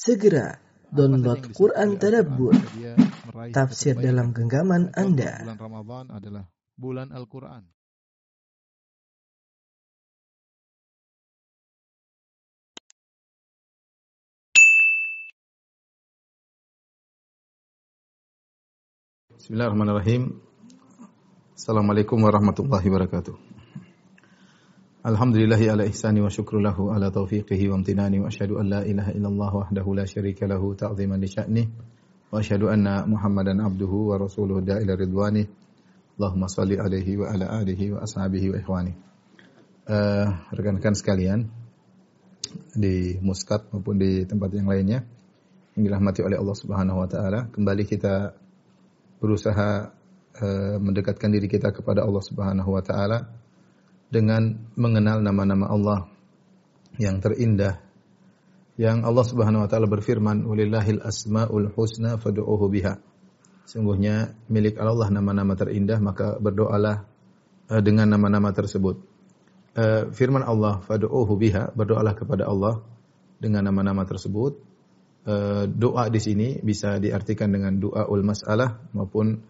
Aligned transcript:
Segera 0.00 0.56
download 0.88 1.52
Quran 1.52 2.00
Tadabbur, 2.00 2.56
tafsir 3.52 3.92
dalam 4.00 4.32
genggaman 4.32 4.96
Anda. 4.96 5.44
Bulan 5.44 5.60
Ramadan 5.60 6.04
adalah 6.08 6.44
bulan 6.72 7.12
Al-Quran. 7.12 7.68
Bismillahirrahmanirrahim. 19.36 20.40
Assalamualaikum 21.52 22.16
warahmatullahi 22.24 22.88
wabarakatuh. 22.88 23.49
Alhamdulillahi 25.00 25.72
ala 25.72 25.88
ihsani 25.88 26.20
wa 26.20 26.28
syukru 26.28 26.60
lahu 26.60 26.92
ala 26.92 27.08
taufiqihi 27.08 27.72
wa 27.72 27.80
amtinani 27.80 28.20
wa 28.20 28.28
asyhadu 28.28 28.60
an 28.60 28.68
la 28.68 28.84
ilaha 28.84 29.16
illallah 29.16 29.52
wahdahu 29.64 29.96
la 29.96 30.04
syarika 30.04 30.44
lahu 30.44 30.76
ta'ziman 30.76 31.16
li 31.16 31.64
wa 32.28 32.36
asyhadu 32.36 32.68
anna 32.68 33.08
Muhammadan 33.08 33.64
abduhu 33.64 34.12
wa 34.12 34.20
rasuluhu 34.20 34.60
da'ila 34.60 35.00
ridwani. 35.00 35.48
Allahumma 36.20 36.52
salli 36.52 36.76
alaihi 36.76 37.16
wa 37.16 37.32
ala 37.32 37.48
alihi 37.48 37.96
wa 37.96 38.04
ashabihi 38.04 38.52
wa 38.52 38.56
ikhwani. 38.60 38.92
Eh, 39.88 40.26
rekan-rekan 40.52 40.92
sekalian 40.92 41.48
di 42.76 43.16
Muscat 43.24 43.72
maupun 43.72 43.96
di 43.96 44.28
tempat 44.28 44.52
yang 44.52 44.68
lainnya 44.68 45.00
yang 45.80 45.88
dirahmati 45.88 46.20
oleh 46.20 46.36
Allah 46.36 46.56
Subhanahu 46.60 47.00
wa 47.00 47.08
taala, 47.08 47.48
kembali 47.48 47.88
kita 47.88 48.36
berusaha 49.16 49.96
eh, 50.44 50.76
mendekatkan 50.76 51.32
diri 51.32 51.48
kita 51.48 51.72
kepada 51.72 52.04
Allah 52.04 52.20
Subhanahu 52.20 52.68
wa 52.68 52.84
taala 52.84 53.39
dengan 54.10 54.58
mengenal 54.74 55.22
nama-nama 55.22 55.70
Allah 55.70 56.10
yang 56.98 57.22
terindah. 57.22 57.78
Yang 58.74 58.98
Allah 59.06 59.24
Subhanahu 59.24 59.62
wa 59.64 59.68
taala 59.70 59.86
berfirman, 59.86 60.42
"Walillahil 60.44 61.00
asmaul 61.00 61.70
husna 61.72 62.18
fad'uuhu 62.18 62.66
biha." 62.68 62.98
Sungguhnya 63.70 64.34
milik 64.50 64.82
Allah 64.82 65.08
nama-nama 65.14 65.54
terindah, 65.54 66.02
maka 66.02 66.36
berdoalah 66.42 67.06
eh, 67.70 67.82
dengan 67.86 68.10
nama-nama 68.10 68.50
tersebut. 68.50 68.98
Eh, 69.78 70.10
firman 70.10 70.42
Allah, 70.42 70.82
"Fad'uuhu 70.82 71.38
biha," 71.38 71.70
berdoalah 71.70 72.18
kepada 72.18 72.50
Allah 72.50 72.82
dengan 73.38 73.70
nama-nama 73.70 74.02
tersebut. 74.02 74.58
Eh, 75.28 75.64
doa 75.70 76.10
di 76.10 76.18
sini 76.18 76.58
bisa 76.58 76.98
diartikan 76.98 77.52
dengan 77.54 77.78
doaul 77.78 78.26
masalah 78.26 78.90
maupun 78.90 79.46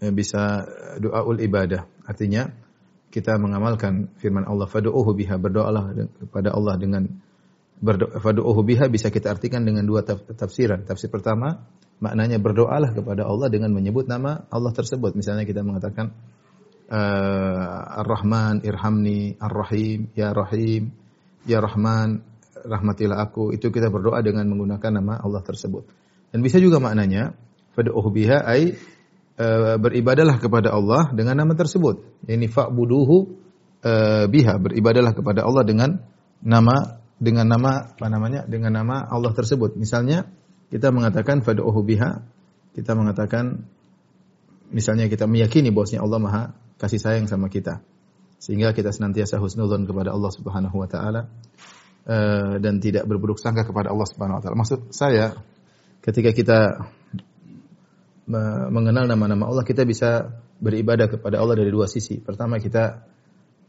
bisa 0.00 0.64
doaul 0.96 1.36
ibadah. 1.44 1.84
Artinya 2.08 2.48
kita 3.10 3.36
mengamalkan 3.42 4.14
firman 4.22 4.46
Allah 4.46 4.70
fad'uuhu 4.70 5.10
biha 5.18 5.34
berdoalah 5.34 5.94
kepada 6.22 6.54
Allah 6.54 6.78
dengan 6.78 7.10
fad'uuhu 7.82 8.60
biha 8.62 8.86
bisa 8.86 9.10
kita 9.10 9.34
artikan 9.34 9.66
dengan 9.66 9.82
dua 9.82 10.06
taf- 10.06 10.30
tafsiran. 10.30 10.86
Tafsir 10.86 11.10
pertama 11.10 11.66
maknanya 11.98 12.38
berdoalah 12.38 12.94
kepada 12.94 13.26
Allah 13.26 13.50
dengan 13.50 13.74
menyebut 13.74 14.06
nama 14.06 14.46
Allah 14.48 14.70
tersebut. 14.70 15.18
Misalnya 15.18 15.42
kita 15.42 15.66
mengatakan 15.66 16.14
eh, 16.86 17.98
Ar-Rahman 18.00 18.62
irhamni, 18.62 19.34
Ar-Rahim, 19.42 20.14
ya 20.14 20.30
Rahim, 20.30 20.94
ya 21.50 21.58
Rahman, 21.58 22.22
rahmatilah 22.62 23.18
aku. 23.26 23.50
Itu 23.50 23.74
kita 23.74 23.90
berdoa 23.90 24.22
dengan 24.22 24.46
menggunakan 24.46 25.02
nama 25.02 25.18
Allah 25.18 25.42
tersebut. 25.42 25.88
Dan 26.30 26.46
bisa 26.46 26.62
juga 26.62 26.78
maknanya 26.78 27.34
fad'uuhu 27.74 28.08
biha 28.14 28.46
ai 28.46 28.78
eh, 29.40 29.76
beribadalah 29.80 30.36
kepada 30.36 30.76
Allah 30.76 31.08
dengan 31.16 31.40
nama 31.40 31.56
tersebut. 31.56 32.28
Ini 32.28 32.46
fa'buduhu 32.52 33.16
eh, 33.80 34.24
biha 34.28 34.54
beribadalah 34.60 35.16
kepada 35.16 35.48
Allah 35.48 35.64
dengan 35.64 36.04
nama 36.44 37.00
dengan 37.20 37.48
nama 37.48 37.96
apa 37.96 38.06
namanya? 38.12 38.44
dengan 38.44 38.76
nama 38.76 39.08
Allah 39.08 39.32
tersebut. 39.32 39.76
Misalnya 39.80 40.28
kita 40.68 40.92
mengatakan 40.92 41.40
fad'uuhu 41.40 41.80
biha, 41.84 42.20
kita 42.76 42.92
mengatakan 42.96 43.64
misalnya 44.70 45.08
kita 45.10 45.26
meyakini 45.26 45.72
bahwasanya 45.72 46.04
Allah 46.04 46.20
Maha 46.20 46.42
kasih 46.76 47.00
sayang 47.00 47.26
sama 47.26 47.48
kita. 47.48 47.80
Sehingga 48.40 48.72
kita 48.72 48.88
senantiasa 48.88 49.36
husnudzon 49.36 49.84
kepada 49.84 50.16
Allah 50.16 50.32
Subhanahu 50.32 50.76
wa 50.80 50.88
taala 50.88 51.28
eh, 52.08 52.56
dan 52.56 52.80
tidak 52.80 53.04
berburuk 53.04 53.36
sangka 53.36 53.68
kepada 53.68 53.92
Allah 53.92 54.08
Subhanahu 54.08 54.40
wa 54.40 54.42
taala. 54.44 54.56
Maksud 54.56 54.80
saya 54.96 55.36
ketika 56.00 56.32
kita 56.32 56.58
mengenal 58.70 59.10
nama-nama 59.10 59.50
Allah 59.50 59.66
kita 59.66 59.82
bisa 59.82 60.30
beribadah 60.62 61.10
kepada 61.10 61.42
Allah 61.42 61.58
dari 61.58 61.72
dua 61.74 61.90
sisi. 61.90 62.22
Pertama 62.22 62.62
kita 62.62 63.02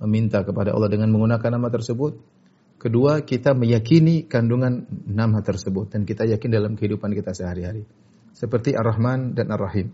meminta 0.02 0.42
kepada 0.46 0.74
Allah 0.74 0.90
dengan 0.92 1.10
menggunakan 1.10 1.50
nama 1.58 1.68
tersebut. 1.72 2.14
Kedua 2.82 3.22
kita 3.22 3.54
meyakini 3.54 4.26
kandungan 4.26 4.90
nama 5.06 5.46
tersebut 5.46 5.94
dan 5.94 6.02
kita 6.02 6.26
yakin 6.26 6.50
dalam 6.50 6.74
kehidupan 6.74 7.14
kita 7.14 7.38
sehari-hari. 7.38 7.86
Seperti 8.34 8.74
Ar-Rahman 8.74 9.38
dan 9.38 9.54
Ar-Rahim. 9.54 9.94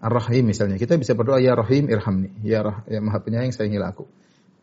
Ar-Rahim 0.00 0.48
misalnya 0.48 0.80
kita 0.80 0.96
bisa 0.96 1.12
berdoa 1.12 1.40
ya 1.40 1.52
Rahim 1.52 1.92
irhamni, 1.92 2.32
ya, 2.40 2.64
Rah, 2.64 2.84
ya 2.88 3.04
Maha 3.04 3.20
Penyayang 3.20 3.52
sayangilah 3.52 3.92
aku. 3.92 4.08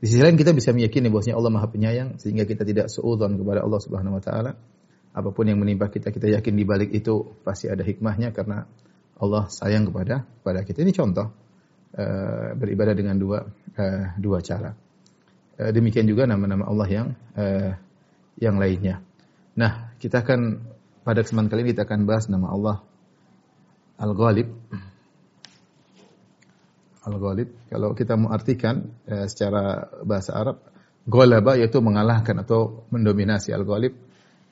Di 0.02 0.10
sisi 0.10 0.20
lain 0.20 0.36
kita 0.36 0.50
bisa 0.52 0.74
meyakini 0.74 1.14
bahwasanya 1.14 1.38
Allah 1.38 1.54
Maha 1.54 1.68
Penyayang 1.70 2.10
sehingga 2.18 2.44
kita 2.50 2.66
tidak 2.66 2.90
suudzon 2.90 3.38
kepada 3.38 3.62
Allah 3.62 3.80
Subhanahu 3.82 4.18
wa 4.18 4.24
taala. 4.24 4.52
Apa 5.14 5.30
pun 5.30 5.46
yang 5.46 5.62
menimpa 5.62 5.94
kita 5.94 6.10
kita 6.10 6.26
yakin 6.34 6.58
di 6.58 6.66
balik 6.66 6.90
itu 6.90 7.38
pasti 7.46 7.70
ada 7.70 7.86
hikmahnya 7.86 8.34
karena 8.34 8.66
Allah 9.22 9.50
sayang 9.50 9.90
kepada 9.90 10.26
kepada 10.26 10.60
kita. 10.66 10.82
Ini 10.82 10.94
contoh 10.96 11.28
eh, 11.94 12.58
beribadah 12.58 12.94
dengan 12.98 13.16
dua 13.18 13.46
eh, 13.78 14.06
dua 14.18 14.42
cara. 14.42 14.74
Eh, 15.60 15.72
demikian 15.72 16.10
juga 16.10 16.26
nama-nama 16.26 16.66
Allah 16.66 16.88
yang 16.90 17.08
yang 18.42 18.58
lainnya. 18.58 19.02
Nah, 19.54 19.94
kita 20.02 20.26
akan 20.26 20.66
pada 21.06 21.22
kesempatan 21.22 21.50
kali 21.54 21.62
ini 21.62 21.72
kita 21.78 21.86
akan 21.86 22.10
bahas 22.10 22.26
nama 22.26 22.50
Allah 22.50 22.78
Al-Ghalib. 24.02 24.50
Al-Ghalib 27.04 27.50
kalau 27.70 27.94
kita 27.94 28.18
mau 28.18 28.34
artikan 28.34 28.90
secara 29.06 29.92
bahasa 30.02 30.34
Arab 30.34 30.58
Ghalaba 31.04 31.60
yaitu 31.60 31.84
mengalahkan 31.84 32.42
atau 32.42 32.88
mendominasi 32.90 33.52
Al-Ghalib 33.54 33.94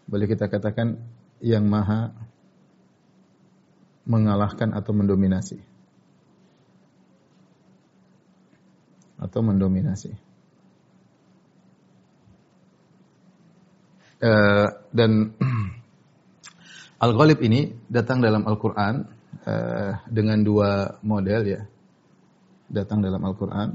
boleh 0.06 0.28
kita 0.28 0.52
katakan 0.52 1.00
yang 1.40 1.66
maha 1.66 2.12
mengalahkan 4.12 4.76
atau 4.76 4.92
mendominasi 4.92 5.64
atau 9.22 9.40
mendominasi 9.40 10.12
Eh, 14.22 14.68
dan 14.94 15.34
Al-Ghalib 17.04 17.42
ini 17.42 17.74
datang 17.90 18.22
dalam 18.22 18.46
Al-Quran 18.46 19.02
eh, 19.50 19.98
dengan 20.06 20.46
dua 20.46 21.02
model 21.02 21.42
ya. 21.50 21.62
Datang 22.70 23.02
dalam 23.02 23.18
Al-Quran 23.26 23.74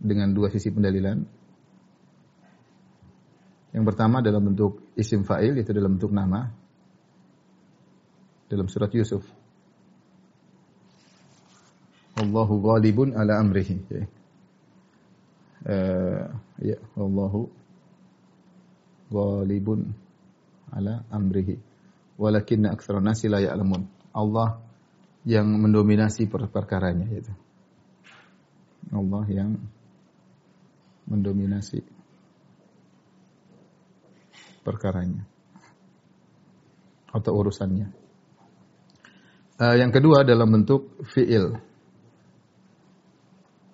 dengan 0.00 0.32
dua 0.32 0.48
sisi 0.48 0.72
pendalilan. 0.72 1.20
Yang 3.76 3.84
pertama 3.92 4.24
dalam 4.24 4.40
bentuk 4.40 4.88
isim 4.96 5.28
fa'il, 5.28 5.60
itu 5.60 5.70
dalam 5.76 6.00
bentuk 6.00 6.10
nama. 6.16 6.48
Dalam 8.54 8.70
surat 8.70 8.94
Yusuf. 8.94 9.26
Allahu 12.14 12.62
ghalibun 12.62 13.18
ala 13.18 13.42
amrihi. 13.42 13.76
Ya. 13.90 14.06
Eh, 15.66 16.24
ya, 16.62 16.78
Allahu 16.94 17.50
ghalibun 19.10 19.90
ala 20.70 21.02
amrihi 21.10 21.58
walakinna 22.18 22.74
aktsara 22.74 23.02
nasi 23.02 23.30
la 23.30 23.42
ya'lamun 23.42 23.86
Allah 24.14 24.58
yang 25.24 25.46
mendominasi 25.46 26.26
per 26.28 26.50
perkaranya 26.50 27.06
itu 27.10 27.32
Allah 28.92 29.24
yang 29.30 29.50
mendominasi 31.08 31.80
perkaranya 34.66 35.24
atau 37.14 37.32
urusannya 37.38 38.03
Eh, 39.54 39.74
yang 39.78 39.94
kedua 39.94 40.26
dalam 40.26 40.50
bentuk 40.50 40.98
fiil 41.14 41.54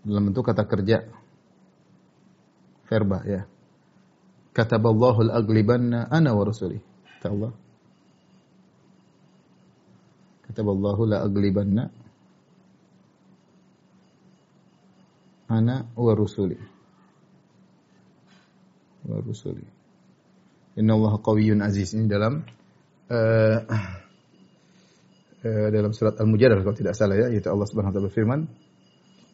dalam 0.00 0.22
bentuk 0.28 0.44
kata 0.44 0.64
kerja 0.68 1.08
verba 2.88 3.24
ya 3.24 3.48
kataballahu 4.52 5.30
al-aglibanna 5.30 6.10
ana 6.10 6.36
wa 6.36 6.42
rusuli. 6.44 6.78
Kata 7.20 7.32
Allah. 7.32 7.52
Kataballahu 10.50 11.02
la 11.06 11.22
aglibanna 11.22 11.84
ana 15.46 15.86
wa 15.94 16.12
rusuli. 16.12 16.58
Wa 19.06 19.22
rusuli. 19.22 19.62
Inna 20.74 20.98
Allah 20.98 21.14
aziz 21.70 21.94
ini 21.94 22.10
dalam 22.10 22.42
uh, 23.10 23.58
Eh, 25.40 25.72
dalam 25.72 25.96
surat 25.96 26.20
Al-Mujadalah 26.20 26.60
kalau 26.60 26.76
tidak 26.76 26.92
salah 26.92 27.16
ya, 27.16 27.32
yaitu 27.32 27.48
Allah 27.48 27.64
Subhanahu 27.64 27.88
wa 27.88 27.94
taala 27.96 28.08
berfirman 28.12 28.40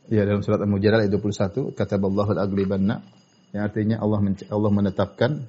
ya 0.07 0.23
dalam 0.23 0.39
surat 0.39 0.63
Al-Mujadalah 0.63 1.03
ayat 1.03 1.11
21, 1.11 1.75
Allah 1.75 2.27
al-aglibanna 2.31 3.03
yang 3.51 3.67
artinya 3.67 3.99
Allah 3.99 4.23
Allah 4.55 4.71
menetapkan 4.71 5.43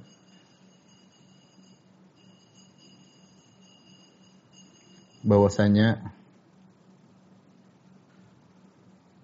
bahwasanya 5.21 6.09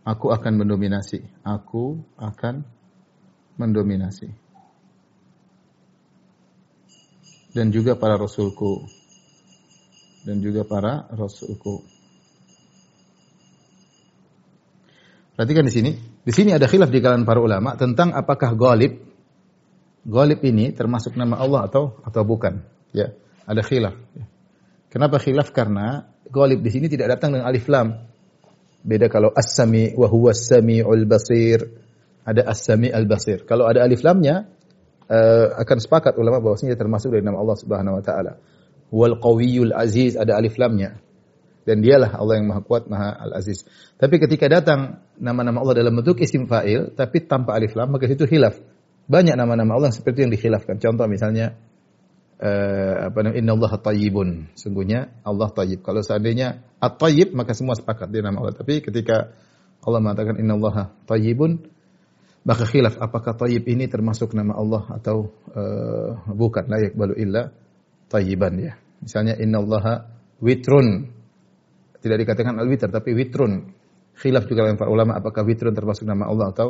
aku 0.05 0.29
akan 0.29 0.53
mendominasi, 0.53 1.25
aku 1.41 1.97
akan 2.21 2.61
mendominasi. 3.57 4.29
Dan 7.57 7.73
juga 7.73 7.97
para 7.97 8.21
rasulku 8.21 8.85
dan 10.23 10.39
juga 10.39 10.63
para 10.63 11.07
rasulku. 11.11 11.83
Perhatikan 15.35 15.65
di 15.67 15.73
sini. 15.73 15.91
Di 16.23 16.31
sini 16.31 16.55
ada 16.55 16.69
khilaf 16.69 16.87
di 16.87 17.03
kalangan 17.03 17.27
para 17.27 17.43
ulama 17.43 17.75
tentang 17.75 18.15
apakah 18.15 18.55
ghalib 18.55 19.13
ghalib 20.03 20.39
ini 20.43 20.75
termasuk 20.75 21.15
nama 21.15 21.39
Allah 21.39 21.67
atau 21.67 21.99
atau 22.03 22.21
bukan. 22.23 22.63
Ya, 22.93 23.15
ada 23.47 23.63
khilaf. 23.65 23.95
Kenapa 24.93 25.17
khilaf? 25.17 25.49
Karena 25.49 26.05
ghalib 26.29 26.61
di 26.61 26.69
sini 26.69 26.85
tidak 26.91 27.17
datang 27.17 27.33
dengan 27.33 27.49
alif 27.49 27.65
lam. 27.65 28.07
Beda 28.83 29.07
kalau 29.07 29.31
as-sami 29.31 29.95
wa 29.95 30.07
huwa 30.11 30.35
basir. 31.07 31.59
Ada 32.23 32.47
as-sami 32.47 32.87
al-basir. 32.87 33.43
Kalau 33.43 33.67
ada 33.67 33.83
alif 33.83 33.99
lamnya 33.99 34.47
uh, 35.11 35.47
akan 35.59 35.77
sepakat 35.83 36.15
ulama 36.15 36.39
bahwasanya 36.39 36.79
termasuk 36.79 37.11
dari 37.11 37.19
nama 37.19 37.35
Allah 37.35 37.57
Subhanahu 37.59 37.99
wa 37.99 38.03
taala. 38.03 38.39
Wal 38.93 39.17
qawiyul 39.17 39.73
aziz 39.73 40.13
ada 40.13 40.37
alif 40.37 40.53
lamnya 40.61 41.01
dan 41.63 41.79
dialah 41.79 42.19
Allah 42.19 42.39
yang 42.39 42.47
maha 42.51 42.61
kuat, 42.63 42.91
maha 42.91 43.15
al-aziz. 43.15 43.63
Tapi 43.95 44.19
ketika 44.19 44.51
datang 44.51 44.99
nama-nama 45.15 45.63
Allah 45.63 45.79
dalam 45.79 45.95
bentuk 45.95 46.19
isim 46.19 46.47
fa'il, 46.47 46.91
tapi 46.93 47.23
tanpa 47.23 47.55
alif 47.55 47.73
lam, 47.73 47.95
maka 47.95 48.07
itu 48.07 48.27
hilaf. 48.27 48.59
Banyak 49.07 49.35
nama-nama 49.35 49.79
Allah 49.79 49.91
seperti 49.91 50.27
yang 50.27 50.31
dikhilafkan. 50.31 50.79
Contoh 50.79 51.07
misalnya, 51.07 51.55
uh, 52.39 53.11
apa 53.11 53.17
namanya, 53.23 53.39
Inna 53.39 53.51
Allah 53.55 53.73
tayyibun. 53.79 54.51
Sungguhnya 54.59 55.11
Allah 55.23 55.49
tayyib. 55.51 55.83
Kalau 55.83 56.03
seandainya 56.03 56.63
at-tayyib, 56.83 57.31
maka 57.31 57.55
semua 57.55 57.79
sepakat 57.79 58.11
dia 58.11 58.23
nama 58.23 58.43
Allah. 58.43 58.55
Tapi 58.55 58.83
ketika 58.83 59.31
Allah 59.83 59.99
mengatakan 60.03 60.39
Inna 60.39 60.59
Allah 60.59 60.91
tayyibun, 61.07 61.63
maka 62.43 62.67
khilaf 62.67 62.99
apakah 62.99 63.39
tayyib 63.39 63.63
ini 63.71 63.87
termasuk 63.87 64.35
nama 64.35 64.55
Allah 64.59 64.83
atau 64.99 65.31
uh, 65.55 66.27
bukan. 66.27 66.67
La 66.67 66.83
yakbalu 66.83 67.15
illa 67.23 67.55
tayyiban 68.11 68.55
ya. 68.59 68.82
Misalnya 69.03 69.35
Inna 69.37 69.59
Allah 69.59 70.07
witrun 70.39 71.11
tidak 72.03 72.17
dikatakan 72.27 72.59
al-witr 72.59 72.91
tapi 72.91 73.15
witrun. 73.15 73.71
Khilaf 74.13 74.45
juga 74.45 74.67
dalam 74.67 74.77
para 74.77 74.91
ulama 74.91 75.17
apakah 75.17 75.41
witrun 75.47 75.73
termasuk 75.73 76.03
nama 76.05 76.27
Allah 76.27 76.51
atau 76.51 76.69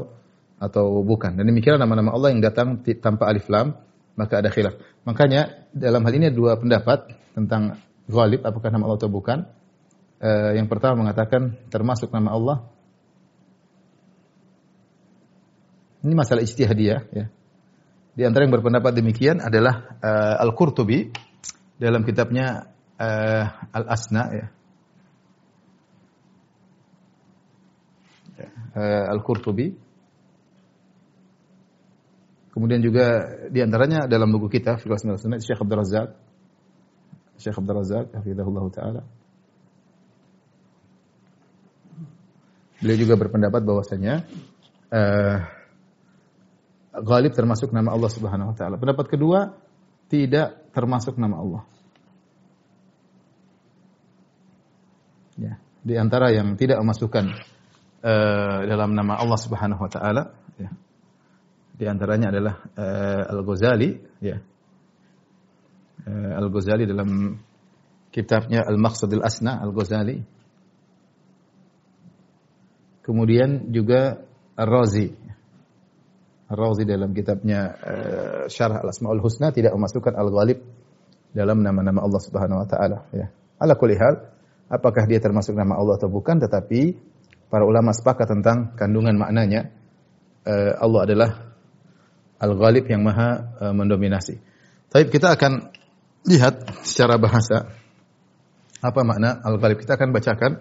atau 0.62 1.02
bukan. 1.04 1.36
Dan 1.36 1.50
demikian 1.50 1.76
nama-nama 1.82 2.14
Allah 2.14 2.32
yang 2.32 2.40
datang 2.40 2.80
tanpa 3.02 3.28
alif 3.28 3.50
lam, 3.52 3.76
maka 4.16 4.40
ada 4.40 4.54
khilaf. 4.54 4.78
Makanya 5.04 5.68
dalam 5.74 6.06
hal 6.06 6.14
ini 6.14 6.30
ada 6.30 6.38
dua 6.38 6.56
pendapat 6.56 7.12
tentang 7.34 7.82
ghalib 8.08 8.46
apakah 8.46 8.70
nama 8.70 8.88
Allah 8.88 9.00
atau 9.02 9.12
bukan. 9.12 9.40
Uh, 10.24 10.56
yang 10.56 10.72
pertama 10.72 11.04
mengatakan 11.04 11.60
termasuk 11.68 12.14
nama 12.14 12.32
Allah. 12.32 12.58
Ini 16.04 16.14
masalah 16.16 16.44
ijtihadiyah 16.44 17.02
ya. 17.12 17.26
Di 18.14 18.22
antara 18.24 18.46
yang 18.46 18.54
berpendapat 18.54 18.94
demikian 18.94 19.42
adalah 19.42 19.98
uh, 20.00 20.44
Al-Qurtubi 20.46 21.10
dalam 21.84 22.08
kitabnya 22.08 22.72
uh, 22.96 23.44
Al-Asna 23.76 24.24
ya. 24.32 24.48
uh, 28.80 29.06
Al-Qurtubi. 29.12 29.76
Kemudian 32.54 32.80
juga 32.86 33.34
di 33.50 33.60
antaranya 33.60 34.06
dalam 34.06 34.30
buku 34.30 34.48
kita 34.48 34.78
Fiqh 34.78 34.94
Sunnah 34.96 35.42
Syekh 35.42 35.60
Abdul 35.60 35.80
Razak. 35.84 36.10
Syekh 37.36 37.58
Abdul 37.58 37.78
Razak 37.82 38.14
hafizahullah 38.14 38.66
taala. 38.70 39.02
Beliau 42.78 43.00
juga 43.00 43.16
berpendapat 43.18 43.62
bahwasanya 43.66 44.24
uh, 44.94 45.38
Ghalib 46.94 47.34
termasuk 47.34 47.74
nama 47.74 47.90
Allah 47.90 48.12
Subhanahu 48.14 48.54
wa 48.54 48.56
taala. 48.56 48.78
Pendapat 48.78 49.10
kedua 49.10 49.58
tidak 50.14 50.63
termasuk 50.74 51.16
nama 51.22 51.38
Allah. 51.38 51.64
Ya, 55.38 55.58
di 55.82 55.94
antara 55.98 56.30
yang 56.30 56.58
tidak 56.58 56.82
memasukkan 56.82 57.26
uh, 58.06 58.60
dalam 58.66 58.94
nama 58.94 59.18
Allah 59.18 59.40
Subhanahu 59.40 59.82
wa 59.82 59.90
taala 59.90 60.24
ya. 60.58 60.70
Di 61.74 61.90
antaranya 61.90 62.30
adalah 62.30 62.56
uh, 62.78 63.24
Al-Ghazali 63.34 63.90
ya. 64.22 64.38
Uh, 66.06 66.32
Al-Ghazali 66.38 66.86
dalam 66.86 67.42
kitabnya 68.14 68.62
Al-Maqsadul 68.62 69.26
Asna 69.26 69.58
Al-Ghazali. 69.58 70.22
Kemudian 73.04 73.74
juga 73.74 74.22
Ar-Razi. 74.54 75.12
Ar-Razi 76.54 76.86
dalam 76.86 77.10
kitabnya 77.18 77.74
uh, 77.74 78.44
Syarah 78.46 78.86
Al-Asmaul 78.86 79.20
Husna 79.20 79.50
tidak 79.50 79.74
memasukkan 79.74 80.14
Al-Ghalib 80.14 80.62
dalam 81.34 81.66
nama-nama 81.66 82.06
Allah 82.06 82.22
Subhanahu 82.22 82.62
wa 82.62 82.68
taala 82.70 83.10
ya. 83.10 83.34
Ala 83.58 83.74
kulli 83.74 83.98
hal, 83.98 84.22
apakah 84.70 85.10
dia 85.10 85.18
termasuk 85.18 85.58
nama 85.58 85.74
Allah 85.74 85.98
atau 85.98 86.14
bukan 86.14 86.38
tetapi 86.38 86.94
para 87.50 87.66
ulama 87.66 87.90
sepakat 87.90 88.30
tentang 88.30 88.78
kandungan 88.78 89.18
maknanya 89.18 89.74
uh, 90.46 90.78
Allah 90.78 91.02
adalah 91.10 91.30
Al-Ghalib 92.38 92.86
yang 92.86 93.02
maha 93.02 93.58
uh, 93.58 93.74
mendominasi. 93.74 94.38
Tapi 94.94 95.10
kita 95.10 95.34
akan 95.34 95.74
lihat 96.30 96.86
secara 96.86 97.18
bahasa 97.18 97.74
apa 98.84 99.02
makna 99.02 99.42
Al-Ghalib. 99.42 99.82
Kita 99.82 99.98
akan 99.98 100.14
bacakan 100.14 100.52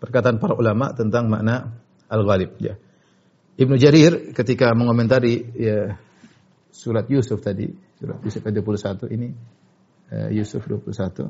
perkataan 0.00 0.42
para 0.42 0.58
ulama 0.58 0.90
tentang 0.96 1.30
makna 1.30 1.78
Al-Ghalib 2.10 2.58
ya. 2.58 2.74
Ibnu 3.60 3.76
Jarir 3.76 4.32
ketika 4.32 4.72
mengomentari 4.72 5.44
ya, 5.52 6.00
surat 6.72 7.04
Yusuf 7.12 7.44
tadi, 7.44 7.68
surat 8.00 8.16
Yusuf 8.24 8.40
ayat 8.40 8.64
21 8.64 9.12
ini 9.12 9.28
uh, 10.08 10.32
Yusuf 10.32 10.64
21 10.64 11.28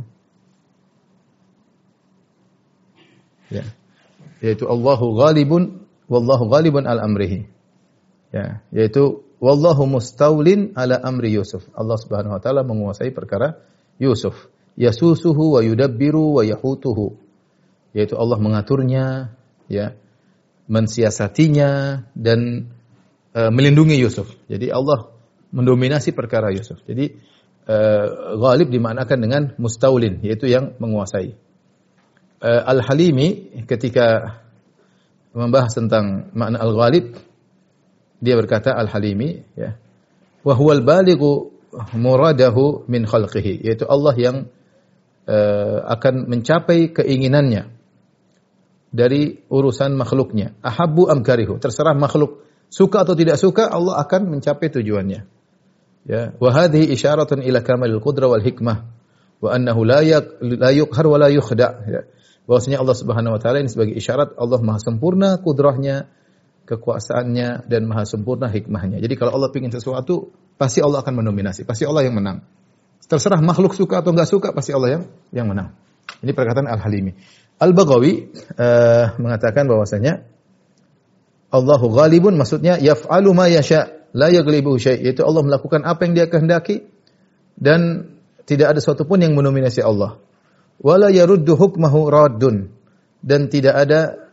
ya 3.50 3.66
yaitu 4.40 4.64
Allahu 4.70 5.18
ghalibun 5.18 5.84
wallahu 6.08 6.48
ghalibun 6.48 6.88
al 6.88 6.98
amrihi. 7.02 7.46
Ya, 8.30 8.62
yaitu 8.72 9.26
wallahu 9.42 9.86
mustaulin 9.86 10.72
ala 10.74 10.98
amri 11.02 11.34
Yusuf. 11.36 11.66
Allah 11.76 11.98
Subhanahu 12.00 12.38
wa 12.38 12.40
taala 12.40 12.64
menguasai 12.64 13.12
perkara 13.12 13.60
Yusuf. 14.00 14.34
Yasusuhu 14.80 15.58
wa 15.58 15.60
yudabbiru 15.60 16.40
wa 16.40 16.42
yahutuhu. 16.46 17.20
Yaitu 17.92 18.14
Allah 18.16 18.38
mengaturnya, 18.38 19.34
ya, 19.66 19.98
mensiasatinya 20.70 22.02
dan 22.14 22.70
uh, 23.34 23.50
melindungi 23.50 23.98
Yusuf. 23.98 24.30
Jadi 24.46 24.70
Allah 24.70 25.10
mendominasi 25.50 26.14
perkara 26.14 26.54
Yusuf. 26.54 26.78
Jadi 26.86 27.10
uh, 27.66 28.38
ghalib 28.38 28.70
dimaknakan 28.70 29.18
dengan 29.18 29.42
mustaulin, 29.58 30.22
yaitu 30.22 30.46
yang 30.46 30.78
menguasai 30.78 31.34
uh, 32.46 32.62
Al-Halimi 32.70 33.60
ketika 33.66 34.38
membahas 35.34 35.74
tentang 35.74 36.30
makna 36.34 36.58
al-ghalib 36.58 37.14
dia 38.18 38.34
berkata 38.34 38.74
Al-Halimi 38.74 39.46
ya 39.54 39.78
wa 40.42 40.54
huwal 40.58 40.82
balighu 40.82 41.54
muradahu 41.94 42.84
min 42.90 43.06
khalqihi 43.06 43.62
yaitu 43.62 43.86
Allah 43.86 44.14
yang 44.18 44.36
uh, 45.30 45.78
akan 45.86 46.26
mencapai 46.26 46.90
keinginannya 46.90 47.70
dari 48.90 49.42
urusan 49.46 49.94
makhluknya. 49.94 50.58
Ahabbu 50.62 51.10
am 51.10 51.22
karihu. 51.22 51.58
Terserah 51.62 51.94
makhluk. 51.94 52.46
Suka 52.70 53.02
atau 53.02 53.18
tidak 53.18 53.38
suka 53.38 53.66
Allah 53.66 53.98
akan 54.02 54.30
mencapai 54.38 54.70
tujuannya. 54.70 55.26
Ya. 56.06 56.22
Wa 56.38 56.70
isyaratun 56.70 57.42
ila 57.42 57.62
kamalil 57.62 58.02
qudrah 58.02 58.30
wal 58.30 58.42
hikmah. 58.42 58.86
Wa 59.40 59.56
annahu 59.56 59.82
la 59.86 60.02
yuqhar 60.70 61.06
wa 61.06 61.18
la 61.18 61.28
yukhda. 61.30 61.68
Ya. 61.86 62.02
Bahwasanya 62.46 62.82
Allah 62.82 62.96
Subhanahu 62.98 63.38
wa 63.38 63.40
taala 63.42 63.62
ini 63.62 63.70
sebagai 63.70 63.94
isyarat 63.94 64.34
Allah 64.34 64.58
Maha 64.58 64.82
sempurna 64.82 65.38
kudrahnya, 65.38 66.10
kekuasaannya 66.66 67.70
dan 67.70 67.86
maha 67.86 68.06
sempurna 68.06 68.50
hikmahnya. 68.50 68.98
Jadi 68.98 69.14
kalau 69.14 69.38
Allah 69.38 69.50
ingin 69.54 69.74
sesuatu, 69.74 70.34
pasti 70.58 70.82
Allah 70.82 71.02
akan 71.02 71.22
mendominasi, 71.22 71.62
pasti 71.66 71.86
Allah 71.86 72.06
yang 72.06 72.18
menang. 72.18 72.42
Terserah 73.06 73.42
makhluk 73.42 73.74
suka 73.74 74.02
atau 74.02 74.14
enggak 74.14 74.30
suka, 74.30 74.54
pasti 74.54 74.70
Allah 74.70 74.98
yang 74.98 75.02
yang 75.34 75.46
menang. 75.50 75.74
Ini 76.22 76.30
perkataan 76.30 76.70
Al-Halimi. 76.70 77.14
Al-Baghawi 77.60 78.12
uh, 78.56 79.20
mengatakan 79.20 79.68
bahwasanya 79.68 80.24
Allahu 81.52 81.92
ghalibun 81.92 82.40
maksudnya 82.40 82.80
yaf'alu 82.80 83.36
ma 83.36 83.52
yasha 83.52 84.08
la 84.16 84.32
yaghlibu 84.32 84.80
syai' 84.80 85.04
yaitu 85.04 85.22
Allah 85.22 85.44
melakukan 85.44 85.84
apa 85.84 86.08
yang 86.08 86.16
dia 86.16 86.26
kehendaki 86.26 86.88
dan 87.60 88.10
tidak 88.48 88.72
ada 88.74 88.78
sesuatu 88.80 89.04
pun 89.04 89.20
yang 89.20 89.36
mendominasi 89.36 89.84
Allah 89.84 90.16
wala 90.80 91.12
yaruddu 91.12 91.54
hukmahu 91.54 92.08
raddun 92.08 92.72
dan 93.20 93.52
tidak 93.52 93.76
ada 93.76 94.30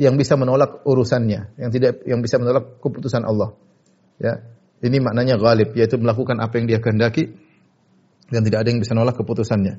yang 0.00 0.16
bisa 0.16 0.36
menolak 0.38 0.80
urusannya, 0.86 1.56
yang 1.60 1.70
tidak 1.72 2.04
yang 2.08 2.24
bisa 2.24 2.40
menolak 2.40 2.80
keputusan 2.80 3.24
Allah. 3.26 3.56
Ya. 4.16 4.44
Ini 4.80 4.96
maknanya 4.96 5.36
ghalib 5.36 5.76
yaitu 5.76 6.00
melakukan 6.00 6.40
apa 6.40 6.56
yang 6.56 6.64
dia 6.64 6.80
kehendaki 6.80 7.36
dan 8.32 8.40
tidak 8.48 8.64
ada 8.64 8.68
yang 8.72 8.80
bisa 8.80 8.96
menolak 8.96 9.20
keputusannya. 9.20 9.76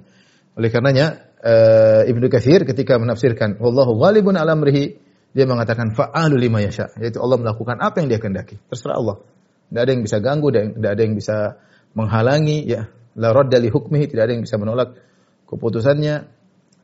Oleh 0.58 0.70
karenanya 0.70 1.31
uh, 1.39 2.03
Ibnu 2.08 2.27
Katsir 2.27 2.67
ketika 2.67 3.00
menafsirkan 3.00 3.58
wallahu 3.60 3.96
ghalibun 3.98 4.36
ala 4.36 4.53
amrihi 4.53 5.00
dia 5.31 5.48
mengatakan 5.48 5.96
fa'alu 5.96 6.36
lima 6.36 6.60
yasha 6.60 6.91
yaitu 7.00 7.24
Allah 7.24 7.39
melakukan 7.39 7.79
apa 7.79 8.03
yang 8.03 8.12
dia 8.12 8.20
kehendaki. 8.20 8.60
Terserah 8.67 9.00
Allah. 9.00 9.17
Tidak 9.72 9.81
ada 9.88 9.91
yang 9.96 10.03
bisa 10.03 10.17
ganggu, 10.20 10.51
tidak 10.51 10.91
ada 10.91 11.01
yang 11.01 11.15
bisa 11.15 11.38
menghalangi 11.96 12.67
ya. 12.67 12.91
La 13.15 13.31
radda 13.31 13.55
li 13.60 13.72
hukmihi, 13.72 14.12
tidak 14.12 14.27
ada 14.27 14.31
yang 14.36 14.43
bisa 14.43 14.60
menolak 14.60 15.00
keputusannya. 15.48 16.27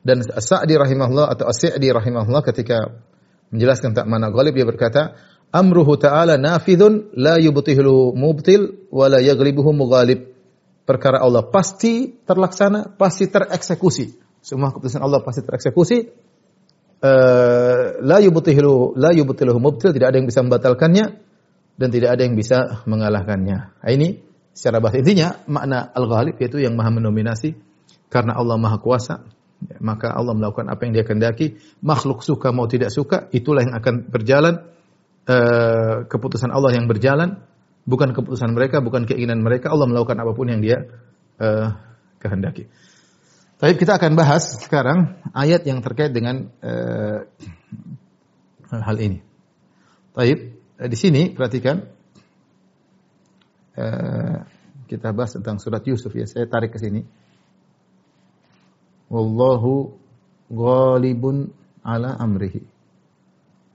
Dan 0.08 0.24
Sa'di 0.24 0.76
rahimahullah 0.80 1.36
atau 1.36 1.52
As-Sa'di 1.52 1.92
rahimahullah 1.92 2.44
ketika 2.48 2.96
menjelaskan 3.52 3.92
tak 3.92 4.08
mana 4.08 4.32
ghalib 4.32 4.56
dia 4.56 4.64
berkata, 4.64 5.20
amruhu 5.52 6.00
ta'ala 6.00 6.40
nafidun 6.40 7.12
la 7.16 7.40
yubtihilu 7.40 8.16
mubtil 8.16 8.88
wa 8.88 9.12
la 9.12 9.20
yaghlibuhu 9.20 9.76
mughalib. 9.76 10.37
Perkara 10.88 11.20
Allah 11.20 11.44
pasti 11.52 12.16
terlaksana, 12.24 12.96
pasti 12.96 13.28
tereksekusi. 13.28 14.16
Semua 14.40 14.72
keputusan 14.72 15.04
Allah 15.04 15.20
pasti 15.20 15.44
tereksekusi. 15.44 15.98
Uh, 16.98 18.00
la 18.02 18.24
yubtihilu 18.24 18.96
la 18.96 19.12
yubtihilu 19.12 19.60
mubtil, 19.60 19.92
tidak 19.92 20.16
ada 20.16 20.18
yang 20.18 20.26
bisa 20.32 20.42
membatalkannya 20.42 21.06
dan 21.76 21.88
tidak 21.92 22.10
ada 22.16 22.22
yang 22.24 22.34
bisa 22.40 22.82
mengalahkannya. 22.88 23.58
Nah, 23.84 23.92
ini 23.92 24.24
secara 24.58 24.82
bahasa 24.82 24.98
intinya 25.04 25.38
makna 25.46 25.94
al-ghalib 25.94 26.40
yaitu 26.42 26.58
yang 26.58 26.74
maha 26.74 26.90
mendominasi 26.90 27.54
karena 28.10 28.34
Allah 28.34 28.58
maha 28.58 28.82
kuasa 28.82 29.22
maka 29.78 30.10
Allah 30.10 30.34
melakukan 30.34 30.66
apa 30.66 30.82
yang 30.90 30.98
dia 30.98 31.06
kehendaki 31.06 31.62
makhluk 31.86 32.26
suka 32.26 32.50
mau 32.50 32.66
tidak 32.66 32.90
suka 32.90 33.30
itulah 33.30 33.62
yang 33.62 33.78
akan 33.78 34.10
berjalan 34.10 34.66
uh, 35.30 36.10
keputusan 36.10 36.50
Allah 36.50 36.74
yang 36.74 36.90
berjalan 36.90 37.46
bukan 37.88 38.12
keputusan 38.12 38.52
mereka 38.52 38.84
bukan 38.84 39.08
keinginan 39.08 39.40
mereka 39.40 39.72
Allah 39.72 39.88
melakukan 39.88 40.20
apa 40.20 40.36
pun 40.36 40.52
yang 40.52 40.60
dia 40.60 40.84
uh, 41.40 41.72
kehendaki. 42.20 42.68
Tapi 43.58 43.74
kita 43.74 43.98
akan 43.98 44.14
bahas 44.14 44.62
sekarang 44.62 45.18
ayat 45.34 45.66
yang 45.66 45.82
terkait 45.82 46.14
dengan 46.14 46.52
uh, 46.62 47.26
hal 48.70 48.98
ini. 49.02 49.24
Taib 50.14 50.40
di 50.78 50.98
sini 51.00 51.34
perhatikan 51.34 51.82
uh, 53.80 54.38
kita 54.86 55.10
bahas 55.16 55.34
tentang 55.34 55.58
surat 55.58 55.82
Yusuf 55.88 56.14
ya. 56.14 56.30
Saya 56.30 56.46
tarik 56.46 56.76
ke 56.76 56.80
sini. 56.80 57.02
Wallahu 59.10 59.96
ghalibun 60.52 61.50
ala 61.82 62.14
amrihi. 62.20 62.62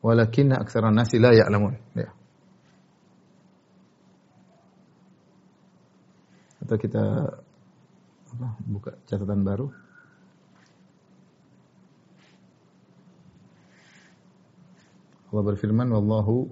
Walakinna 0.05 0.61
aktsara 0.61 0.95
nasi 0.95 1.19
la 1.19 1.35
ya'lamun. 1.35 1.75
Ya. 1.99 2.11
Atau 6.73 6.89
kita 6.89 7.05
apa, 8.33 8.49
buka 8.65 8.97
catatan 9.05 9.45
baru. 9.45 9.69
Allah 15.29 15.45
berfirman 15.53 15.93
wallahu 15.93 16.49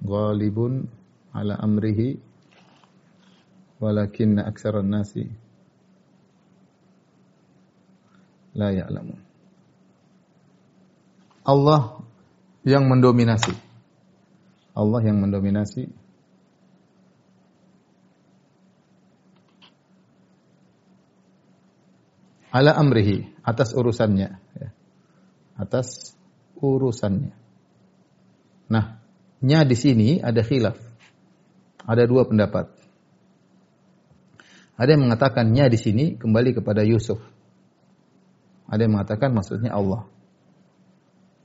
ghalibun 0.00 0.88
ala 1.36 1.60
amrihi 1.60 2.16
walakinna 3.84 4.48
aktsaran 4.48 4.88
nasi 4.88 5.28
la 8.56 8.72
ya'lamun. 8.72 9.20
Allah 11.44 12.00
yang 12.64 12.88
mendominasi. 12.88 13.52
Allah 14.72 15.04
yang 15.04 15.20
mendominasi 15.20 16.00
ala 22.52 22.76
amrihi 22.76 23.32
atas 23.40 23.72
urusannya 23.72 24.28
ya. 24.36 24.68
atas 25.56 26.12
urusannya. 26.60 27.32
Nah 28.68 29.00
nya 29.40 29.64
di 29.64 29.74
sini 29.74 30.20
ada 30.20 30.44
khilaf. 30.44 30.76
Ada 31.82 32.06
dua 32.06 32.28
pendapat. 32.28 32.70
Ada 34.78 34.94
yang 34.94 35.10
mengatakan 35.10 35.50
nya 35.50 35.66
di 35.66 35.80
sini 35.80 36.14
kembali 36.14 36.62
kepada 36.62 36.86
Yusuf. 36.86 37.18
Ada 38.70 38.86
yang 38.86 38.94
mengatakan 39.00 39.34
maksudnya 39.34 39.74
Allah. 39.74 40.06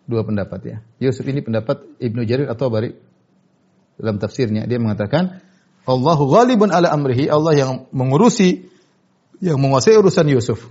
Dua 0.06 0.22
pendapat 0.22 0.60
ya. 0.64 0.78
Yusuf 1.02 1.26
ini 1.26 1.42
pendapat 1.42 1.84
Ibnu 1.98 2.22
Jarir 2.24 2.48
atau 2.48 2.70
Bari 2.70 2.94
dalam 3.98 4.22
tafsirnya. 4.22 4.70
Dia 4.70 4.78
mengatakan 4.78 5.42
Allahu 5.90 6.30
ghalibun 6.30 6.70
ala 6.70 6.94
amrihi 6.94 7.32
Allah 7.32 7.58
yang 7.58 7.72
mengurusi 7.90 8.70
yang 9.42 9.58
menguasai 9.58 9.98
urusan 9.98 10.28
Yusuf 10.30 10.70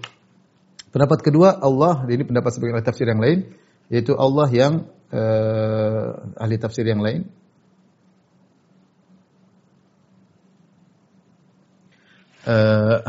Pendapat 0.97 1.21
kedua 1.21 1.61
Allah, 1.61 2.09
ini 2.09 2.25
pendapat 2.25 2.57
sebagian 2.57 2.81
ahli 2.81 2.89
tafsir 2.89 3.05
yang 3.05 3.21
lain, 3.21 3.53
yaitu 3.93 4.17
Allah 4.17 4.49
yang 4.49 4.89
uh, 5.13 6.41
ahli 6.41 6.57
tafsir 6.57 6.89
yang 6.89 7.05
lain. 7.05 7.29
Uh, 12.49 13.05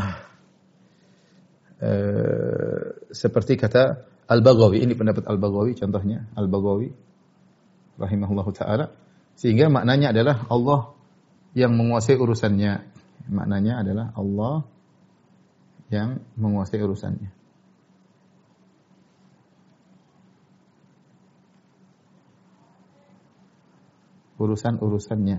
uh, 1.80 2.84
seperti 3.08 3.56
kata 3.56 4.04
Al-Baghawi, 4.28 4.84
ini 4.84 4.92
pendapat 4.92 5.24
Al-Baghawi 5.24 5.72
contohnya, 5.80 6.28
Al-Baghawi 6.36 6.92
rahimahullahu 7.96 8.52
taala 8.52 8.92
sehingga 9.32 9.72
maknanya 9.72 10.12
adalah 10.12 10.44
Allah 10.52 10.92
yang 11.56 11.72
menguasai 11.72 12.20
urusannya. 12.20 12.84
Maknanya 13.32 13.80
adalah 13.80 14.12
Allah 14.12 14.68
yang 15.88 16.20
menguasai 16.36 16.84
urusannya. 16.84 17.37
Urusan-urusannya. 24.38 25.38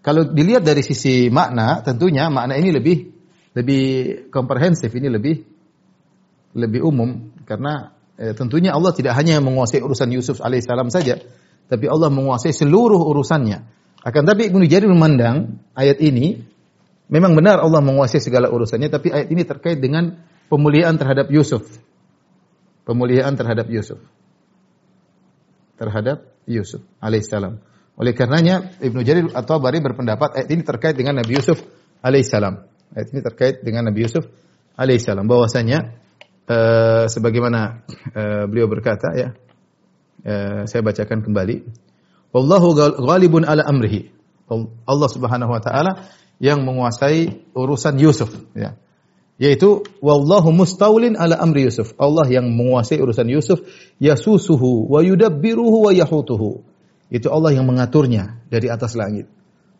Kalau 0.00 0.22
dilihat 0.30 0.62
dari 0.62 0.80
sisi 0.86 1.26
makna, 1.28 1.82
tentunya 1.82 2.30
makna 2.30 2.54
ini 2.54 2.70
lebih 2.70 2.96
lebih 3.58 3.84
komprehensif, 4.30 4.94
ini 4.94 5.10
lebih 5.10 5.42
lebih 6.54 6.80
umum 6.86 7.34
karena 7.42 7.92
eh, 8.14 8.32
tentunya 8.32 8.72
Allah 8.72 8.94
tidak 8.94 9.18
hanya 9.18 9.42
menguasai 9.42 9.82
urusan 9.82 10.08
Yusuf 10.14 10.38
alaihissalam 10.38 10.88
saja, 10.94 11.18
tapi 11.66 11.90
Allah 11.90 12.08
menguasai 12.08 12.54
seluruh 12.54 13.02
urusannya. 13.10 13.76
Akan 14.06 14.22
tapi 14.24 14.48
Ibnu 14.48 14.62
Jarir 14.70 14.88
memandang 14.88 15.58
ayat 15.74 15.98
ini 15.98 16.38
memang 17.10 17.34
benar 17.34 17.58
Allah 17.58 17.82
menguasai 17.82 18.22
segala 18.22 18.48
urusannya, 18.48 18.88
tapi 18.88 19.10
ayat 19.10 19.28
ini 19.34 19.42
terkait 19.42 19.82
dengan 19.82 20.14
pemuliaan 20.46 20.94
terhadap 20.96 21.28
Yusuf. 21.28 21.66
Pemuliaan 22.86 23.36
terhadap 23.36 23.68
Yusuf. 23.68 24.00
Terhadap 25.76 26.24
Yusuf 26.48 26.80
alaihissalam. 27.02 27.60
Oleh 27.98 28.14
karenanya 28.14 28.78
Ibnu 28.78 29.02
Jarir 29.02 29.26
atau 29.34 29.58
Bari 29.58 29.82
berpendapat 29.82 30.38
ayat 30.38 30.48
ini 30.54 30.62
terkait 30.62 30.94
dengan 30.94 31.18
Nabi 31.18 31.34
Yusuf 31.34 31.58
alaihissalam. 31.98 32.62
Ayat 32.94 33.08
ini 33.10 33.20
terkait 33.26 33.54
dengan 33.66 33.90
Nabi 33.90 34.06
Yusuf 34.06 34.22
alaihissalam. 34.78 35.26
Bahwasanya 35.26 35.98
uh, 36.46 37.10
sebagaimana 37.10 37.82
uh, 38.14 38.46
beliau 38.46 38.70
berkata 38.70 39.18
ya, 39.18 39.28
uh, 40.22 40.62
saya 40.70 40.80
bacakan 40.86 41.26
kembali. 41.26 41.66
Wallahu 42.30 42.78
ghalibun 43.02 43.42
ala 43.42 43.66
amrihi. 43.66 44.14
Allah 44.86 45.08
Subhanahu 45.10 45.50
wa 45.50 45.60
taala 45.60 46.06
yang 46.38 46.62
menguasai 46.62 47.50
urusan 47.50 47.98
Yusuf 47.98 48.30
ya. 48.54 48.78
Yaitu 49.42 49.86
wallahu 50.02 50.54
mustaulin 50.54 51.18
ala 51.18 51.34
amri 51.38 51.66
Yusuf. 51.66 51.98
Allah 51.98 52.26
yang 52.30 52.46
menguasai 52.46 53.02
urusan 53.02 53.26
Yusuf 53.26 53.62
yasusuhu 53.98 54.86
wa 54.86 55.02
yudabbiruhu 55.02 55.90
wa 55.90 55.92
yahutuhu 55.94 56.67
itu 57.08 57.28
Allah 57.32 57.56
yang 57.56 57.64
mengaturnya 57.64 58.44
dari 58.52 58.68
atas 58.68 58.92
langit. 58.92 59.28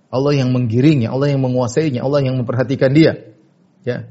Allah 0.09 0.33
yang 0.33 0.49
menggiringnya, 0.57 1.13
Allah 1.13 1.37
yang 1.37 1.45
menguasainya, 1.45 2.01
Allah 2.01 2.25
yang 2.25 2.41
memperhatikan 2.41 2.89
dia. 2.97 3.37
Ya. 3.85 4.09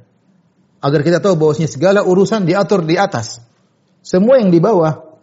Agar 0.78 1.02
kita 1.02 1.18
tahu 1.18 1.34
bahwasanya 1.42 1.70
segala 1.74 2.06
urusan 2.06 2.46
diatur 2.46 2.86
di 2.86 2.94
atas. 3.02 3.42
Semua 4.06 4.38
yang 4.38 4.54
di 4.54 4.62
bawah 4.62 5.18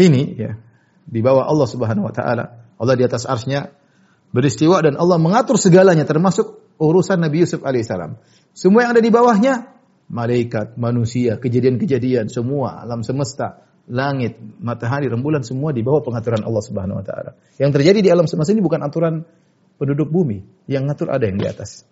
ini 0.00 0.32
ya, 0.32 0.56
di 1.04 1.20
bawah 1.20 1.44
Allah 1.44 1.68
Subhanahu 1.68 2.08
wa 2.08 2.14
taala. 2.16 2.64
Allah 2.80 2.94
di 2.96 3.04
atas 3.04 3.28
arsnya 3.28 3.72
beristiwa 4.32 4.80
dan 4.80 4.96
Allah 4.96 5.20
mengatur 5.20 5.60
segalanya 5.60 6.08
termasuk 6.08 6.76
urusan 6.80 7.20
Nabi 7.20 7.44
Yusuf 7.44 7.60
alaihissalam. 7.60 8.16
Semua 8.56 8.88
yang 8.88 8.96
ada 8.96 9.04
di 9.04 9.12
bawahnya 9.12 9.76
malaikat, 10.08 10.80
manusia, 10.80 11.36
kejadian-kejadian, 11.36 12.32
semua 12.32 12.80
alam 12.80 13.04
semesta 13.04 13.65
langit, 13.86 14.38
matahari, 14.58 15.06
rembulan 15.06 15.46
semua 15.46 15.70
di 15.70 15.82
bawah 15.86 16.02
pengaturan 16.02 16.42
Allah 16.42 16.62
Subhanahu 16.62 16.98
wa 16.98 17.04
taala. 17.06 17.38
Yang 17.58 17.70
terjadi 17.80 17.98
di 18.02 18.08
alam 18.10 18.26
semesta 18.26 18.50
ini 18.50 18.62
bukan 18.62 18.82
aturan 18.82 19.22
penduduk 19.78 20.10
bumi, 20.10 20.42
yang 20.66 20.90
ngatur 20.90 21.10
ada 21.14 21.26
yang 21.26 21.38
di 21.38 21.46
atas. 21.46 21.86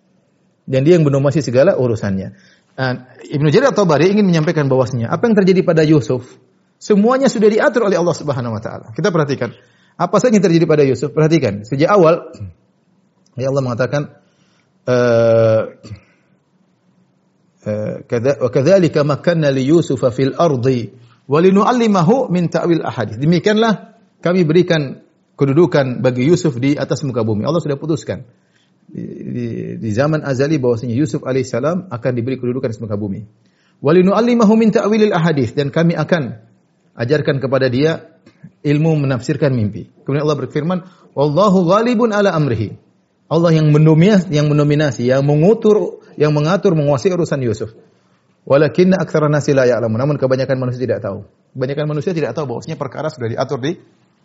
Dan 0.67 0.83
dia 0.83 0.99
yang 0.99 1.05
mendomasi 1.07 1.39
segala 1.39 1.77
urusannya. 1.77 2.35
Uh, 2.75 2.95
Ibnu 3.31 3.47
Jarir 3.47 3.71
atau 3.71 3.87
Bari 3.87 4.11
ingin 4.11 4.27
menyampaikan 4.27 4.67
bahwasanya 4.67 5.07
apa 5.07 5.31
yang 5.31 5.35
terjadi 5.39 5.63
pada 5.63 5.87
Yusuf 5.87 6.27
semuanya 6.75 7.31
sudah 7.31 7.47
diatur 7.47 7.87
oleh 7.87 7.95
Allah 7.95 8.15
Subhanahu 8.17 8.51
wa 8.51 8.59
taala. 8.59 8.91
Kita 8.91 9.15
perhatikan 9.15 9.55
apa 9.95 10.15
saja 10.19 10.35
yang 10.35 10.43
terjadi 10.43 10.65
pada 10.67 10.83
Yusuf. 10.83 11.15
Perhatikan 11.15 11.63
sejak 11.63 11.87
awal 11.87 12.35
ya 13.39 13.47
Allah 13.47 13.63
mengatakan 13.63 14.01
uh, 14.91 15.61
makkanna 19.07 19.47
li 19.55 19.63
Yusuf 19.71 20.03
fil 20.11 20.35
ardi 20.35 21.04
wa 21.25 21.39
linu'allimahu 21.41 22.29
min 22.29 22.49
ta'wil 22.49 22.85
ahadits. 22.85 23.17
Demikianlah 23.17 23.97
kami 24.21 24.45
berikan 24.45 25.05
kedudukan 25.35 25.99
bagi 26.01 26.25
Yusuf 26.25 26.55
di 26.57 26.79
atas 26.79 27.03
muka 27.03 27.21
bumi. 27.21 27.43
Allah 27.43 27.59
sudah 27.59 27.75
putuskan 27.77 28.23
di, 28.87 29.75
di, 29.75 29.89
zaman 29.91 30.23
azali 30.23 30.61
bahwasanya 30.61 30.95
Yusuf 30.95 31.25
alaihissalam 31.25 31.91
akan 31.91 32.11
diberi 32.15 32.39
kedudukan 32.39 32.71
di 32.71 32.79
muka 32.79 32.95
bumi. 32.95 33.25
Linu'allimahu 33.83 34.53
min 34.55 34.71
ta'wilil 34.71 35.11
ahadits 35.11 35.53
dan 35.53 35.69
kami 35.69 35.93
akan 35.99 36.41
ajarkan 36.95 37.43
kepada 37.43 37.67
dia 37.67 38.15
ilmu 38.63 38.95
menafsirkan 39.03 39.51
mimpi. 39.51 39.91
Kemudian 40.07 40.23
Allah 40.23 40.39
berfirman, 40.39 40.77
"Wallahu 41.13 41.67
ghalibun 41.67 42.15
ala 42.15 42.31
amrihi." 42.31 42.79
Allah 43.25 43.51
yang 43.57 43.73
mendominasi, 43.73 44.29
yang 44.31 44.47
mendominasi, 44.47 45.09
yang 45.09 45.25
mengutur, 45.25 46.05
yang 46.15 46.31
mengatur, 46.31 46.77
menguasai 46.77 47.09
urusan 47.09 47.41
Yusuf. 47.41 47.73
Walakin 48.45 48.93
aktsara 48.93 49.25
nasi 49.25 49.57
la 49.57 49.65
ya'lamun. 49.65 49.97
Namun 49.97 50.15
kebanyakan 50.21 50.57
manusia 50.61 50.85
tidak 50.85 51.01
tahu. 51.01 51.25
Kebanyakan 51.57 51.85
manusia 51.89 52.13
tidak 52.13 52.37
tahu 52.37 52.45
bahwasanya 52.45 52.77
perkara 52.77 53.09
sudah 53.09 53.25
diatur 53.25 53.57
di 53.57 53.73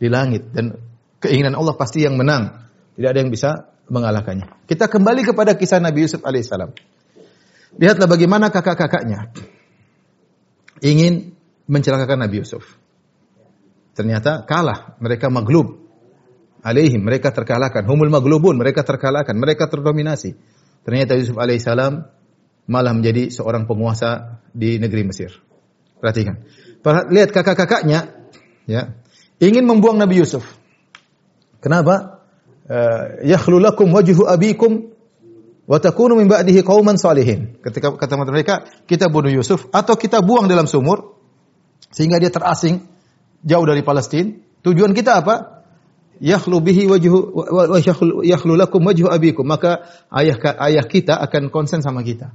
di 0.00 0.08
langit 0.08 0.52
dan 0.52 0.76
keinginan 1.24 1.56
Allah 1.56 1.72
pasti 1.76 2.04
yang 2.04 2.20
menang. 2.20 2.68
Tidak 2.96 3.08
ada 3.08 3.20
yang 3.20 3.32
bisa 3.32 3.72
mengalahkannya. 3.88 4.68
Kita 4.68 4.92
kembali 4.92 5.24
kepada 5.24 5.56
kisah 5.56 5.80
Nabi 5.80 6.04
Yusuf 6.04 6.20
alaihissalam. 6.20 6.72
Lihatlah 7.80 8.08
bagaimana 8.10 8.52
kakak-kakaknya 8.52 9.32
ingin 10.84 11.32
mencelakakan 11.64 12.28
Nabi 12.28 12.44
Yusuf. 12.44 12.64
Ternyata 13.96 14.44
kalah, 14.44 14.96
mereka 15.00 15.28
maglub. 15.28 15.80
Alaihim, 16.60 17.00
mereka 17.00 17.32
terkalahkan. 17.32 17.88
Humul 17.88 18.12
maglubun, 18.12 18.60
mereka 18.60 18.84
terkalahkan, 18.84 19.32
mereka 19.32 19.64
terdominasi. 19.64 20.36
Ternyata 20.84 21.16
Yusuf 21.16 21.36
alaihissalam 21.40 22.04
malah 22.70 22.94
menjadi 22.94 23.34
seorang 23.34 23.66
penguasa 23.66 24.38
di 24.54 24.78
negeri 24.78 25.02
Mesir. 25.02 25.34
Perhatikan. 25.98 26.46
Perha- 26.80 27.10
Lihat 27.10 27.34
kakak-kakaknya 27.34 28.30
ya, 28.70 28.94
ingin 29.42 29.66
membuang 29.66 29.98
Nabi 29.98 30.22
Yusuf. 30.22 30.46
Kenapa? 31.58 32.22
Eh, 32.70 33.26
yakhlu 33.34 33.58
lakum 33.58 33.90
wajhu 33.90 34.24
abikum 34.30 34.94
wa 35.66 35.76
takunu 35.82 36.14
min 36.14 36.30
ba'dihi 36.30 36.62
qauman 36.62 36.94
salihin. 36.94 37.58
Ketika 37.58 37.98
kata 37.98 38.14
mereka, 38.22 38.62
kita 38.86 39.10
bunuh 39.10 39.34
Yusuf 39.34 39.66
atau 39.74 39.98
kita 39.98 40.22
buang 40.22 40.46
dalam 40.46 40.70
sumur 40.70 41.18
sehingga 41.90 42.22
dia 42.22 42.30
terasing 42.30 42.86
jauh 43.42 43.66
dari 43.66 43.82
Palestina. 43.82 44.30
Tujuan 44.62 44.94
kita 44.94 45.20
apa? 45.20 45.66
Yakhlu 46.20 46.60
bihi 46.60 46.84
wajhu 46.84 47.32
wa 47.32 47.80
yakhlu, 48.22 48.54
wajhu 48.60 49.08
abikum. 49.08 49.42
Maka 49.44 49.88
ayah 50.12 50.36
ayah 50.68 50.84
kita 50.84 51.16
akan 51.16 51.48
konsen 51.50 51.80
sama 51.82 52.04
kita. 52.06 52.30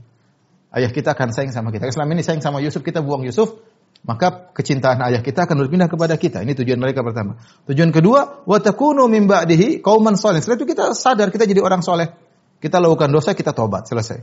Ayah 0.75 0.91
kita 0.91 1.15
akan 1.15 1.32
sayang 1.32 1.55
sama 1.55 1.72
kita. 1.72 1.88
Selama 1.88 2.12
ini 2.20 2.24
sayang 2.27 2.44
sama 2.44 2.60
Yusuf, 2.60 2.84
kita 2.84 3.00
buang 3.00 3.24
Yusuf, 3.24 3.63
maka 4.03 4.51
kecintaan 4.51 5.00
ayah 5.08 5.24
kita 5.24 5.48
akan 5.48 5.65
berpindah 5.65 5.88
kepada 5.88 6.20
kita. 6.20 6.44
Ini 6.44 6.51
tujuan 6.51 6.75
mereka 6.75 7.00
pertama. 7.00 7.39
Tujuan 7.65 7.96
kedua, 7.96 8.44
wa 8.44 8.58
takunu 8.60 9.08
min 9.08 9.24
ba'dihi 9.24 9.79
qauman 9.79 10.20
salih. 10.20 10.44
Setelah 10.44 10.60
itu 10.60 10.67
kita 10.67 10.84
sadar 10.91 11.32
kita 11.32 11.48
jadi 11.48 11.63
orang 11.63 11.79
soleh. 11.79 12.12
Kita 12.60 12.84
lakukan 12.84 13.08
dosa, 13.08 13.32
kita 13.32 13.55
tobat, 13.55 13.88
selesai. 13.88 14.20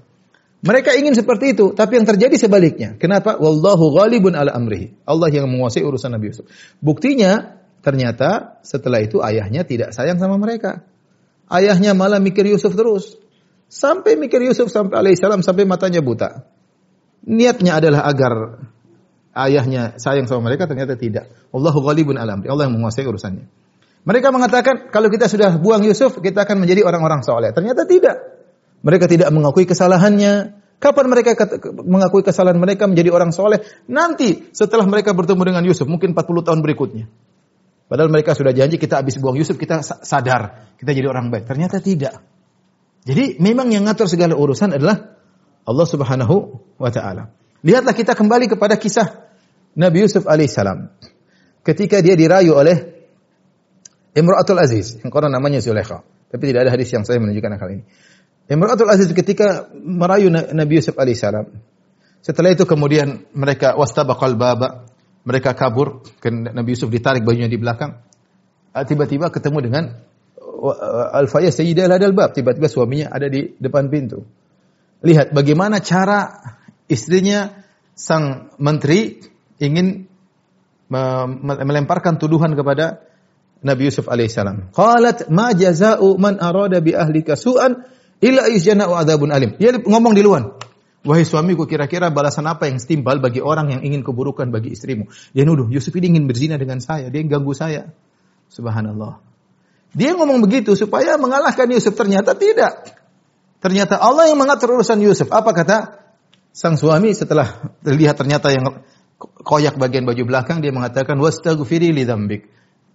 Mereka 0.63 0.95
ingin 0.95 1.17
seperti 1.17 1.59
itu, 1.59 1.75
tapi 1.75 1.99
yang 1.99 2.07
terjadi 2.07 2.37
sebaliknya. 2.39 2.95
Kenapa? 2.95 3.35
Wallahu 3.41 3.97
ghalibun 3.97 4.39
ala 4.39 4.55
amrihi. 4.55 4.95
Allah 5.09 5.33
yang 5.33 5.51
menguasai 5.51 5.83
urusan 5.83 6.15
Nabi 6.15 6.31
Yusuf. 6.31 6.47
Buktinya, 6.79 7.59
ternyata 7.83 8.63
setelah 8.63 9.03
itu 9.03 9.19
ayahnya 9.25 9.67
tidak 9.67 9.91
sayang 9.91 10.21
sama 10.21 10.39
mereka. 10.39 10.87
Ayahnya 11.51 11.99
malah 11.99 12.23
mikir 12.23 12.47
Yusuf 12.47 12.79
terus. 12.79 13.19
Sampai 13.73 14.21
mikir 14.21 14.45
Yusuf 14.45 14.69
sampai 14.69 15.01
alaihissalam 15.01 15.41
sampai 15.41 15.65
matanya 15.65 16.05
buta. 16.05 16.45
Niatnya 17.25 17.81
adalah 17.81 18.05
agar 18.05 18.61
ayahnya 19.33 19.97
sayang 19.97 20.29
sama 20.29 20.53
mereka, 20.53 20.69
ternyata 20.69 20.93
tidak. 20.93 21.33
Allahu 21.57 21.81
ghalibun 21.81 22.21
ala 22.21 22.37
amri. 22.37 22.53
Allah 22.53 22.69
yang 22.69 22.77
menguasai 22.77 23.09
urusannya. 23.09 23.49
Mereka 24.05 24.29
mengatakan 24.29 24.93
kalau 24.93 25.09
kita 25.09 25.25
sudah 25.25 25.57
buang 25.57 25.89
Yusuf, 25.89 26.21
kita 26.21 26.45
akan 26.45 26.61
menjadi 26.61 26.85
orang-orang 26.85 27.25
soleh. 27.25 27.49
Ternyata 27.57 27.89
tidak. 27.89 28.21
Mereka 28.85 29.09
tidak 29.09 29.33
mengakui 29.33 29.65
kesalahannya. 29.65 30.61
Kapan 30.77 31.07
mereka 31.09 31.33
mengakui 31.81 32.21
kesalahan 32.27 32.61
mereka 32.61 32.85
menjadi 32.85 33.09
orang 33.09 33.33
soleh? 33.33 33.65
Nanti 33.89 34.53
setelah 34.53 34.85
mereka 34.85 35.17
bertemu 35.17 35.49
dengan 35.49 35.65
Yusuf, 35.65 35.89
mungkin 35.89 36.13
40 36.13 36.45
tahun 36.45 36.61
berikutnya. 36.61 37.09
Padahal 37.89 38.13
mereka 38.13 38.37
sudah 38.37 38.53
janji 38.53 38.77
kita 38.77 39.01
habis 39.01 39.17
buang 39.17 39.41
Yusuf, 39.41 39.57
kita 39.57 39.81
sa- 39.81 40.05
sadar. 40.05 40.75
Kita 40.77 40.93
jadi 40.93 41.09
orang 41.09 41.33
baik. 41.33 41.49
Ternyata 41.49 41.81
tidak. 41.81 42.32
Jadi 43.03 43.43
memang 43.43 43.67
yang 43.75 43.83
ngatur 43.83 44.07
segala 44.07 44.39
urusan 44.39 44.79
adalah 44.79 45.19
Allah 45.67 45.87
Subhanahu 45.87 46.37
wa 46.79 46.91
taala. 46.91 47.35
Lihatlah 47.63 47.95
kita 47.95 48.15
kembali 48.15 48.51
kepada 48.51 48.79
kisah 48.79 49.27
Nabi 49.75 50.07
Yusuf 50.07 50.27
alaihissalam. 50.27 50.91
Ketika 51.63 52.03
dia 52.03 52.19
dirayu 52.19 52.59
oleh 52.59 53.07
Imratul 54.13 54.61
Aziz, 54.61 54.99
yang 55.01 55.09
konon 55.09 55.33
namanya 55.33 55.63
Zulaikha. 55.63 56.05
Tapi 56.29 56.43
tidak 56.53 56.69
ada 56.69 56.71
hadis 56.75 56.91
yang 56.93 57.07
saya 57.07 57.17
menunjukkan 57.23 57.51
hal 57.57 57.71
ini. 57.81 57.85
Imratul 58.51 58.91
Aziz 58.91 59.09
ketika 59.15 59.71
merayu 59.73 60.29
Na- 60.29 60.53
Nabi 60.53 60.83
Yusuf 60.83 60.99
alaihissalam. 60.99 61.49
Setelah 62.23 62.55
itu 62.55 62.69
kemudian 62.69 63.25
mereka 63.35 63.75
wastabaqal 63.75 64.39
baba, 64.39 64.87
mereka 65.27 65.55
kabur, 65.59 66.07
ke 66.23 66.31
Nabi 66.31 66.75
Yusuf 66.77 66.91
ditarik 66.91 67.27
bajunya 67.27 67.51
di 67.51 67.59
belakang. 67.59 67.99
Ah, 68.75 68.85
Tiba-tiba 68.87 69.31
ketemu 69.33 69.59
dengan 69.65 69.85
Al-Faya 71.13 71.51
Sayyidah 71.51 71.91
Ladal 71.91 72.15
Bab. 72.15 72.31
Tiba-tiba 72.37 72.71
suaminya 72.71 73.11
ada 73.11 73.27
di 73.27 73.59
depan 73.59 73.91
pintu. 73.91 74.23
Lihat 75.03 75.35
bagaimana 75.35 75.83
cara 75.83 76.39
istrinya 76.87 77.51
sang 77.99 78.55
menteri 78.63 79.19
ingin 79.59 80.07
me- 80.87 81.27
me- 81.27 81.63
melemparkan 81.67 82.23
tuduhan 82.23 82.55
kepada 82.55 83.03
Nabi 83.63 83.91
Yusuf 83.91 84.07
alaihissalam. 84.07 84.71
Qalat 84.75 85.27
ma 85.31 85.51
jaza'u 85.51 86.19
man 86.19 86.39
arada 86.39 86.79
bi 86.79 86.95
ahlika 86.95 87.35
su'an 87.35 87.83
illa 88.23 88.47
yusjana'u 88.47 88.95
adzabun 88.95 89.35
alim. 89.35 89.59
Dia 89.59 89.75
ngomong 89.79 90.15
di 90.15 90.23
luar. 90.23 90.63
Wahai 91.03 91.27
suamiku, 91.27 91.67
kira-kira 91.67 92.15
balasan 92.15 92.47
apa 92.47 92.71
yang 92.71 92.79
setimpal 92.79 93.19
bagi 93.19 93.43
orang 93.43 93.75
yang 93.75 93.83
ingin 93.83 94.07
keburukan 94.07 94.55
bagi 94.55 94.71
istrimu? 94.71 95.11
Dia 95.35 95.43
nuduh, 95.43 95.67
Yusuf 95.67 95.91
ini 95.99 96.15
ingin 96.15 96.31
berzina 96.31 96.55
dengan 96.63 96.79
saya, 96.79 97.11
dia 97.11 97.27
ganggu 97.27 97.51
saya. 97.59 97.91
Subhanallah. 98.47 99.32
Dia 99.93 100.17
ngomong 100.17 100.41
begitu 100.41 100.73
supaya 100.73 101.21
mengalahkan 101.21 101.69
Yusuf, 101.69 101.93
ternyata 101.93 102.33
tidak. 102.33 102.97
Ternyata 103.61 104.01
Allah 104.01 104.33
yang 104.33 104.41
mengatur 104.41 104.75
urusan 104.81 104.99
Yusuf. 105.05 105.29
Apa 105.29 105.53
kata 105.53 106.01
sang 106.51 106.81
suami 106.81 107.13
setelah 107.13 107.73
terlihat 107.85 108.17
ternyata 108.17 108.49
yang 108.53 108.85
koyak 109.21 109.77
bagian 109.77 110.09
baju 110.09 110.23
belakang, 110.25 110.65
dia 110.65 110.73
mengatakan, 110.73 111.21
Wastaghfiri 111.21 111.93
li. 111.93 112.05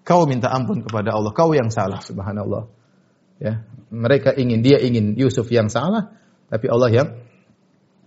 Kau 0.07 0.23
minta 0.23 0.49
ampun 0.49 0.81
kepada 0.87 1.13
Allah, 1.13 1.31
kau 1.35 1.51
yang 1.51 1.67
salah, 1.67 1.99
subhanallah. 1.99 2.71
Ya, 3.37 3.67
mereka 3.93 4.33
ingin 4.33 4.65
dia 4.65 4.81
ingin 4.81 5.13
Yusuf 5.19 5.45
yang 5.53 5.69
salah, 5.69 6.15
tapi 6.49 6.65
Allah 6.71 6.89
yang 6.89 7.07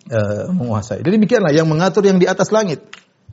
eh, 0.08 0.48
menguasai. 0.50 1.04
Jadi 1.04 1.20
demikianlah 1.20 1.52
yang 1.54 1.68
mengatur 1.68 2.02
yang 2.02 2.16
di 2.16 2.26
atas 2.26 2.50
langit, 2.50 2.82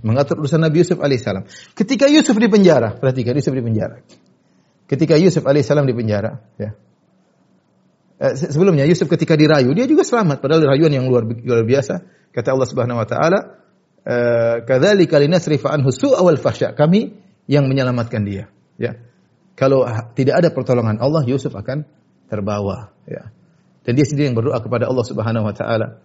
mengatur 0.04 0.44
urusan 0.44 0.62
Nabi 0.62 0.84
Yusuf 0.84 1.00
alaihissalam. 1.00 1.48
Ketika 1.74 2.06
Yusuf 2.12 2.36
di 2.38 2.52
penjara, 2.52 2.94
perhatikan 3.00 3.34
Yusuf 3.34 3.56
di 3.56 3.64
penjara. 3.64 4.04
Ketika 4.88 5.20
Yusuf 5.20 5.44
alaihissalam 5.44 5.84
di 5.84 5.94
penjara, 5.94 6.40
ya. 6.56 6.72
Eh, 8.18 8.34
se- 8.34 8.50
sebelumnya 8.50 8.88
Yusuf 8.90 9.06
ketika 9.12 9.38
dirayu, 9.38 9.76
dia 9.78 9.86
juga 9.86 10.02
selamat 10.02 10.42
padahal 10.42 10.66
rayuan 10.66 10.90
yang 10.90 11.06
luar, 11.06 11.28
luar 11.28 11.62
biasa. 11.68 12.02
Kata 12.34 12.56
Allah 12.56 12.68
Subhanahu 12.72 12.98
wa 12.98 13.08
taala, 13.08 13.40
eh, 14.08 14.56
"Kadzalika 14.66 15.22
linasrifa 15.22 15.70
anhu 15.70 15.94
su'a 15.94 16.24
wal 16.24 16.40
fahsya." 16.42 16.74
Kami 16.74 17.14
yang 17.46 17.70
menyelamatkan 17.70 18.26
dia, 18.26 18.50
ya. 18.82 18.98
Kalau 19.54 19.86
tidak 20.18 20.40
ada 20.42 20.50
pertolongan 20.50 20.98
Allah, 20.98 21.22
Yusuf 21.30 21.54
akan 21.54 21.86
terbawa, 22.32 22.96
ya. 23.06 23.30
Dan 23.86 23.96
dia 23.96 24.06
sendiri 24.08 24.34
yang 24.34 24.38
berdoa 24.38 24.60
kepada 24.66 24.90
Allah 24.90 25.06
Subhanahu 25.06 25.46
wa 25.46 25.54
taala, 25.54 26.02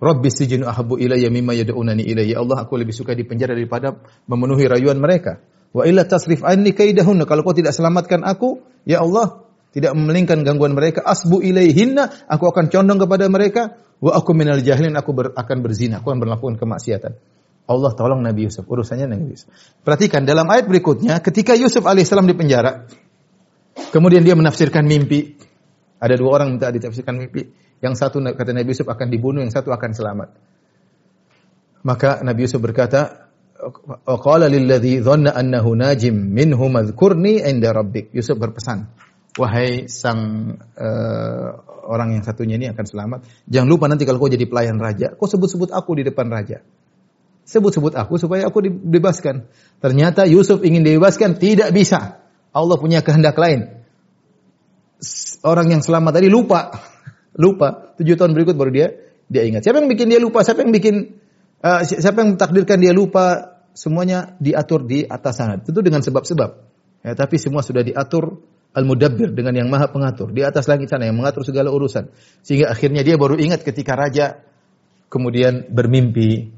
Rabbi 0.00 0.32
sijinu 0.32 0.64
ahabbu 0.64 0.96
ilayya 0.96 1.28
mimma 1.28 1.52
yad'unani 1.52 2.00
ilayhi. 2.08 2.32
Ya 2.32 2.40
Allah, 2.40 2.64
aku 2.64 2.80
lebih 2.80 2.96
suka 2.96 3.12
di 3.12 3.20
penjara 3.28 3.52
daripada 3.52 4.00
memenuhi 4.24 4.64
rayuan 4.64 4.96
mereka. 4.96 5.44
Wa 5.70 5.86
illa 5.86 6.02
tasrif 6.02 6.42
anni 6.42 6.74
kaidahunna. 6.74 7.26
Kalau 7.26 7.46
kau 7.46 7.54
tidak 7.54 7.70
selamatkan 7.70 8.26
aku, 8.26 8.58
ya 8.82 9.02
Allah, 9.02 9.46
tidak 9.70 9.94
memelingkan 9.94 10.42
gangguan 10.42 10.74
mereka, 10.74 11.06
asbu 11.06 11.46
ilaihinna, 11.46 12.26
aku 12.26 12.50
akan 12.50 12.66
condong 12.74 12.98
kepada 12.98 13.30
mereka, 13.30 13.78
wa 14.02 14.10
aku 14.18 14.34
minal 14.34 14.58
jahilin, 14.58 14.98
aku 14.98 15.10
ber- 15.14 15.34
akan 15.38 15.56
berzina, 15.62 16.02
aku 16.02 16.10
akan 16.10 16.26
melakukan 16.26 16.58
kemaksiatan. 16.58 17.14
Allah 17.70 17.94
tolong 17.94 18.18
Nabi 18.18 18.50
Yusuf, 18.50 18.66
urusannya 18.66 19.06
Nabi 19.06 19.30
Yusuf. 19.30 19.46
Perhatikan 19.86 20.26
dalam 20.26 20.50
ayat 20.50 20.66
berikutnya, 20.66 21.22
ketika 21.22 21.54
Yusuf 21.54 21.86
alaihissalam 21.86 22.26
di 22.26 22.34
penjara, 22.34 22.90
kemudian 23.94 24.26
dia 24.26 24.34
menafsirkan 24.34 24.82
mimpi. 24.82 25.38
Ada 26.02 26.18
dua 26.18 26.42
orang 26.42 26.58
minta 26.58 26.74
ditafsirkan 26.74 27.14
mimpi. 27.14 27.46
Yang 27.78 27.94
satu 28.02 28.18
kata 28.18 28.50
Nabi 28.50 28.74
Yusuf 28.74 28.90
akan 28.90 29.06
dibunuh, 29.06 29.46
yang 29.46 29.54
satu 29.54 29.70
akan 29.70 29.90
selamat. 29.94 30.28
Maka 31.86 32.26
Nabi 32.26 32.50
Yusuf 32.50 32.58
berkata, 32.58 33.29
"Qala 34.04 34.48
lilladzi 34.48 35.04
dhanna 35.04 35.36
annahu 35.36 35.76
najim 35.76 36.16
minhum 36.32 36.72
adhkurni 36.76 37.44
inda 37.44 37.76
rabbik." 37.76 38.10
Yusuf 38.16 38.40
berpesan, 38.40 38.88
"Wahai 39.36 39.86
sang 39.86 40.54
eh, 40.78 41.48
orang 41.90 42.14
yang 42.14 42.22
satunya 42.22 42.54
ini 42.54 42.70
akan 42.70 42.84
selamat. 42.86 43.20
Jangan 43.50 43.68
lupa 43.68 43.90
nanti 43.90 44.06
kalau 44.06 44.22
kau 44.22 44.30
jadi 44.30 44.46
pelayan 44.46 44.78
raja, 44.78 45.10
kau 45.18 45.26
sebut-sebut 45.26 45.74
aku 45.74 45.98
di 45.98 46.06
depan 46.06 46.30
raja. 46.30 46.62
Sebut-sebut 47.50 47.98
aku 47.98 48.14
supaya 48.14 48.46
aku 48.46 48.62
dibebaskan. 48.62 49.50
Ternyata 49.82 50.22
Yusuf 50.30 50.62
ingin 50.62 50.86
dibebaskan, 50.86 51.34
tidak 51.42 51.74
bisa. 51.74 52.22
Allah 52.54 52.76
punya 52.78 53.02
kehendak 53.02 53.34
lain. 53.34 53.82
Orang 55.42 55.66
yang 55.74 55.82
selamat 55.82 56.22
tadi 56.22 56.30
lupa. 56.30 56.70
Lupa. 57.34 57.98
Tujuh 57.98 58.14
tahun 58.14 58.38
berikut 58.38 58.54
baru 58.54 58.70
dia 58.70 58.86
dia 59.26 59.42
ingat. 59.46 59.66
Siapa 59.66 59.82
yang 59.82 59.90
bikin 59.90 60.06
dia 60.10 60.22
lupa? 60.22 60.46
Siapa 60.46 60.62
yang 60.62 60.70
bikin 60.70 61.19
uh, 61.64 61.80
siapa 61.84 62.24
yang 62.24 62.36
takdirkan 62.40 62.80
dia 62.80 62.92
lupa? 62.92 63.56
Semuanya 63.70 64.34
diatur 64.42 64.82
di 64.84 65.06
atas 65.06 65.38
sana. 65.38 65.62
Tentu 65.62 65.80
dengan 65.80 66.02
sebab-sebab. 66.02 66.50
Ya, 67.06 67.14
tapi 67.14 67.38
semua 67.38 67.62
sudah 67.62 67.80
diatur 67.86 68.42
Al-Mudabbir 68.70 69.30
dengan 69.34 69.54
yang 69.56 69.70
maha 69.70 69.88
pengatur. 69.90 70.34
Di 70.34 70.42
atas 70.42 70.66
langit 70.66 70.90
sana 70.90 71.06
yang 71.06 71.16
mengatur 71.16 71.46
segala 71.46 71.70
urusan. 71.70 72.10
Sehingga 72.42 72.70
akhirnya 72.70 73.06
dia 73.06 73.14
baru 73.14 73.38
ingat 73.38 73.62
ketika 73.62 73.94
raja 73.94 74.42
kemudian 75.10 75.70
bermimpi. 75.70 76.50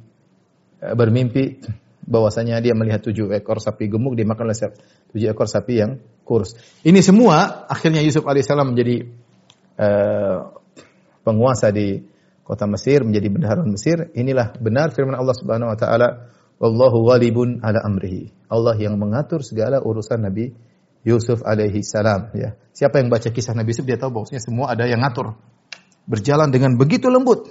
Eh, 0.82 0.94
bermimpi 0.98 1.62
bahwasanya 2.02 2.58
dia 2.58 2.74
melihat 2.74 3.06
tujuh 3.06 3.30
ekor 3.32 3.62
sapi 3.62 3.86
gemuk 3.86 4.18
dimakan 4.18 4.50
oleh 4.50 4.58
tujuh 5.14 5.28
ekor 5.30 5.46
sapi 5.46 5.74
yang 5.78 6.02
kurus. 6.26 6.58
Ini 6.82 6.98
semua 7.00 7.64
akhirnya 7.70 8.02
Yusuf 8.02 8.26
alaihissalam 8.26 8.74
menjadi 8.74 9.06
uh, 9.78 10.50
penguasa 11.22 11.70
di 11.70 12.02
kota 12.42 12.66
Mesir, 12.66 13.06
menjadi 13.06 13.28
bendahara 13.30 13.62
Mesir. 13.64 14.10
Inilah 14.14 14.54
benar 14.58 14.90
firman 14.90 15.14
Allah 15.18 15.34
Subhanahu 15.34 15.72
wa 15.72 15.78
taala, 15.78 16.30
"Wallahu 16.58 17.06
ghalibun 17.06 17.62
ala 17.62 17.80
amrihi." 17.82 18.34
Allah 18.50 18.76
yang 18.76 18.98
mengatur 19.00 19.40
segala 19.46 19.80
urusan 19.80 20.22
Nabi 20.22 20.52
Yusuf 21.02 21.42
alaihi 21.42 21.82
salam 21.82 22.30
ya. 22.34 22.54
Siapa 22.74 23.02
yang 23.02 23.10
baca 23.10 23.30
kisah 23.30 23.54
Nabi 23.56 23.74
Yusuf 23.74 23.86
dia 23.86 23.98
tahu 23.98 24.22
bahwasanya 24.22 24.42
semua 24.42 24.70
ada 24.70 24.86
yang 24.86 25.02
ngatur. 25.02 25.34
Berjalan 26.06 26.50
dengan 26.50 26.78
begitu 26.78 27.10
lembut. 27.10 27.50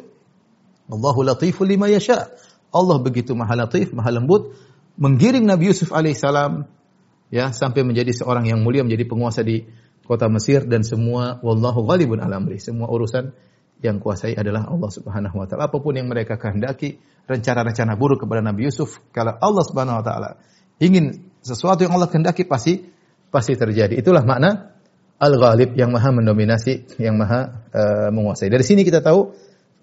Allahu 0.92 1.24
latiful 1.24 1.68
lima 1.68 1.88
yasha. 1.92 2.32
Allah 2.72 2.98
begitu 3.04 3.36
maha 3.36 3.68
latif, 3.68 3.92
maha 3.92 4.16
lembut 4.16 4.56
menggiring 5.00 5.48
Nabi 5.48 5.72
Yusuf 5.72 5.92
alaihi 5.96 6.18
salam 6.18 6.68
ya 7.32 7.50
sampai 7.56 7.82
menjadi 7.82 8.12
seorang 8.12 8.48
yang 8.48 8.60
mulia 8.64 8.84
menjadi 8.84 9.08
penguasa 9.08 9.44
di 9.46 9.64
kota 10.04 10.28
Mesir 10.28 10.68
dan 10.68 10.84
semua 10.84 11.40
wallahu 11.42 11.88
ghalibun 11.88 12.20
ala 12.20 12.40
amri. 12.40 12.60
Semua 12.60 12.92
urusan 12.92 13.32
yang 13.82 13.98
kuasai 13.98 14.38
adalah 14.38 14.70
Allah 14.70 14.90
Subhanahu 14.94 15.36
wa 15.42 15.46
taala. 15.50 15.68
Apa 15.68 15.82
pun 15.82 15.98
yang 15.98 16.06
mereka 16.06 16.38
kehendaki, 16.38 17.02
rencana-rencana 17.26 17.98
buruk 17.98 18.24
kepada 18.26 18.46
Nabi 18.46 18.70
Yusuf, 18.70 19.02
kalau 19.10 19.34
Allah 19.38 19.64
Subhanahu 19.66 20.00
wa 20.00 20.06
taala 20.06 20.30
ingin 20.78 21.34
sesuatu 21.42 21.82
yang 21.86 21.98
Allah 21.98 22.10
kehendaki 22.10 22.46
pasti 22.46 22.86
pasti 23.34 23.58
terjadi. 23.58 23.98
Itulah 23.98 24.22
makna 24.22 24.78
al-ghalib 25.18 25.74
yang 25.78 25.90
maha 25.94 26.14
mendominasi, 26.14 27.02
yang 27.02 27.18
maha 27.18 27.66
uh, 27.74 28.10
menguasai. 28.14 28.50
Dari 28.50 28.66
sini 28.66 28.82
kita 28.86 29.02
tahu 29.02 29.34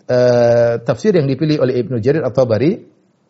uh, 0.06 0.74
tafsir 0.82 1.14
yang 1.14 1.26
dipilih 1.26 1.62
oleh 1.62 1.78
Ibnu 1.82 1.98
Jarir 1.98 2.22
At-Tabari, 2.26 2.82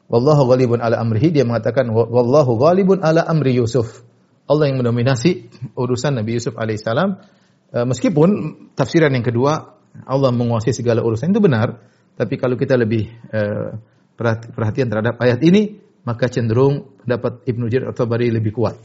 wallahu 0.09 0.49
ghalibun 0.49 0.81
ala 0.81 1.01
amrihi, 1.01 1.33
dia 1.33 1.45
mengatakan 1.45 1.89
wallahu 1.93 2.57
ghalibun 2.57 3.01
ala 3.05 3.25
amri 3.25 3.57
Yusuf. 3.57 4.05
Allah 4.49 4.73
yang 4.73 4.81
mendominasi 4.81 5.53
urusan 5.77 6.17
Nabi 6.21 6.41
Yusuf 6.41 6.57
alaihissalam. 6.57 7.21
Uh, 7.69 7.85
meskipun 7.85 8.29
tafsiran 8.73 9.13
yang 9.13 9.25
kedua 9.25 9.78
Allah 10.05 10.31
menguasai 10.31 10.77
segala 10.77 11.03
urusan 11.03 11.33
itu 11.33 11.41
benar, 11.43 11.81
tapi 12.19 12.35
kalau 12.39 12.59
kita 12.59 12.75
lebih 12.75 13.09
uh, 13.31 13.79
perhatian 14.55 14.91
terhadap 14.91 15.19
ayat 15.23 15.39
ini, 15.47 15.79
maka 16.03 16.27
cenderung 16.27 16.99
dapat 17.07 17.47
Ibnu 17.47 17.71
Jarir 17.71 17.95
atau 17.95 18.11
Bari 18.11 18.35
lebih 18.35 18.51
kuat. 18.51 18.77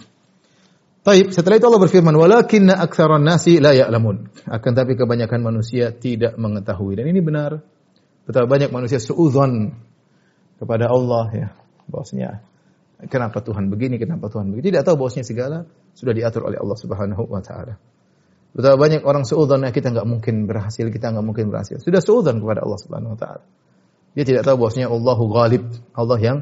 Taib, 1.04 1.36
setelah 1.36 1.60
itu 1.60 1.68
Allah 1.68 1.84
berfirman, 1.84 2.16
"Walakinna 2.16 2.80
aktsaran 2.80 3.28
nasi 3.28 3.60
la 3.60 3.76
ya'lamun." 3.76 4.48
Akan 4.48 4.72
tapi 4.72 4.96
kebanyakan 4.96 5.44
manusia 5.44 5.92
tidak 5.92 6.40
mengetahui 6.40 6.96
dan 6.96 7.12
ini 7.12 7.20
benar. 7.20 7.60
Betapa 8.24 8.48
banyak 8.48 8.72
manusia 8.72 9.04
suudzon 9.04 9.76
kepada 10.56 10.88
Allah 10.88 11.26
ya. 11.36 11.48
Bahwasanya 11.92 12.40
kenapa 13.12 13.44
Tuhan 13.44 13.68
begini, 13.68 14.00
kenapa 14.00 14.32
Tuhan 14.32 14.48
begini. 14.48 14.72
Tidak 14.72 14.84
tahu 14.88 15.04
bahwasanya 15.04 15.28
segala 15.28 15.58
sudah 15.92 16.16
diatur 16.16 16.48
oleh 16.48 16.56
Allah 16.56 16.78
Subhanahu 16.80 17.24
wa 17.28 17.44
taala. 17.44 17.76
Betapa 18.54 18.78
banyak 18.78 19.02
orang 19.02 19.26
seudon 19.26 19.66
kita 19.74 19.90
nggak 19.90 20.06
mungkin 20.06 20.46
berhasil, 20.46 20.86
kita 20.94 21.10
nggak 21.10 21.26
mungkin 21.26 21.50
berhasil. 21.50 21.82
Sudah 21.82 22.06
seudon 22.06 22.38
kepada 22.38 22.62
Allah 22.62 22.80
Subhanahu 22.80 23.18
Wa 23.18 23.20
Taala. 23.20 23.44
Dia 24.14 24.24
tidak 24.30 24.46
tahu 24.46 24.62
bahwasanya 24.62 24.94
Allahu 24.94 25.24
Ghalib, 25.34 25.64
Allah 25.98 26.18
yang 26.22 26.38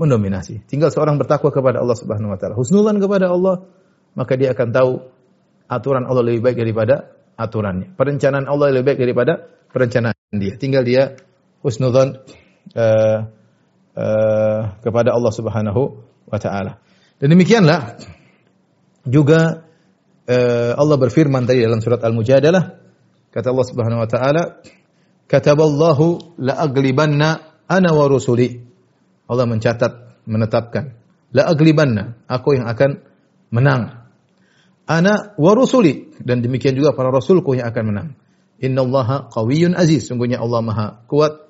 mendominasi. 0.00 0.64
Tinggal 0.64 0.88
seorang 0.88 1.20
bertakwa 1.20 1.52
kepada 1.52 1.84
Allah 1.84 1.96
Subhanahu 2.00 2.32
Wa 2.32 2.38
Taala, 2.40 2.54
husnulan 2.56 2.96
kepada 2.96 3.28
Allah, 3.28 3.68
maka 4.16 4.40
dia 4.40 4.56
akan 4.56 4.68
tahu 4.72 4.92
aturan 5.68 6.08
Allah 6.08 6.24
lebih 6.24 6.40
baik 6.48 6.56
daripada 6.64 7.12
aturannya. 7.36 7.92
Perencanaan 7.92 8.48
Allah 8.48 8.72
lebih 8.72 8.96
baik 8.96 9.00
daripada 9.04 9.32
perencanaan 9.68 10.16
dia. 10.32 10.56
Tinggal 10.56 10.82
dia 10.82 11.14
husnudzon 11.60 12.24
uh, 12.74 13.18
uh, 13.94 14.60
kepada 14.80 15.12
Allah 15.12 15.32
Subhanahu 15.32 15.82
wa 16.24 16.38
taala. 16.40 16.80
Dan 17.20 17.36
demikianlah 17.36 18.00
juga 19.04 19.69
uh, 20.28 20.72
Allah 20.76 20.96
berfirman 20.98 21.46
tadi 21.46 21.64
dalam 21.64 21.80
surat 21.80 22.02
Al-Mujadalah 22.02 22.76
kata 23.30 23.46
Allah 23.48 23.66
Subhanahu 23.66 24.00
wa 24.02 24.08
taala 24.10 24.42
kataballahu 25.30 26.36
la 26.42 26.58
aglibanna 26.58 27.62
ana 27.70 27.90
wa 27.94 28.04
rusuli. 28.10 28.66
Allah 29.30 29.46
mencatat 29.46 30.26
menetapkan 30.26 30.98
la 31.30 31.46
aglibanna 31.46 32.18
aku 32.26 32.58
yang 32.58 32.66
akan 32.66 33.06
menang. 33.54 34.10
Ana 34.90 35.38
wa 35.38 35.52
rusuli. 35.54 36.10
Dan 36.18 36.42
demikian 36.42 36.74
juga 36.74 36.90
para 36.92 37.14
rasulku 37.14 37.54
yang 37.54 37.70
akan 37.70 37.84
menang. 37.86 38.08
Innallaha 38.58 39.30
qawiyyun 39.30 39.78
aziz. 39.78 40.10
Sungguhnya 40.10 40.42
Allah 40.42 40.60
maha 40.60 40.86
kuat 41.06 41.46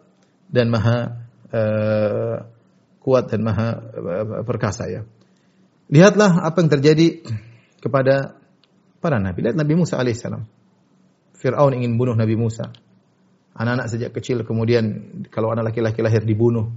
dan 0.53 0.69
maha 0.69 1.25
uh, 1.51 2.37
kuat 3.01 3.33
dan 3.33 3.41
maha 3.41 3.81
uh, 3.81 4.45
perkasa 4.45 4.93
ya. 4.93 5.03
Lihatlah 5.91 6.47
apa 6.47 6.63
yang 6.63 6.71
terjadi 6.71 7.07
kepada 7.81 8.40
para 9.01 9.17
nabi. 9.17 9.43
Lihat 9.43 9.57
Nabi 9.57 9.75
Musa 9.75 9.97
alaihissalam. 9.97 10.45
Fir'aun 11.41 11.73
ingin 11.73 11.97
bunuh 11.97 12.13
Nabi 12.13 12.37
Musa. 12.37 12.69
Anak-anak 13.57 13.89
sejak 13.89 14.13
kecil 14.13 14.45
kemudian 14.45 15.19
kalau 15.33 15.51
anak 15.51 15.73
laki-laki 15.73 16.05
lahir 16.05 16.23
dibunuh. 16.23 16.69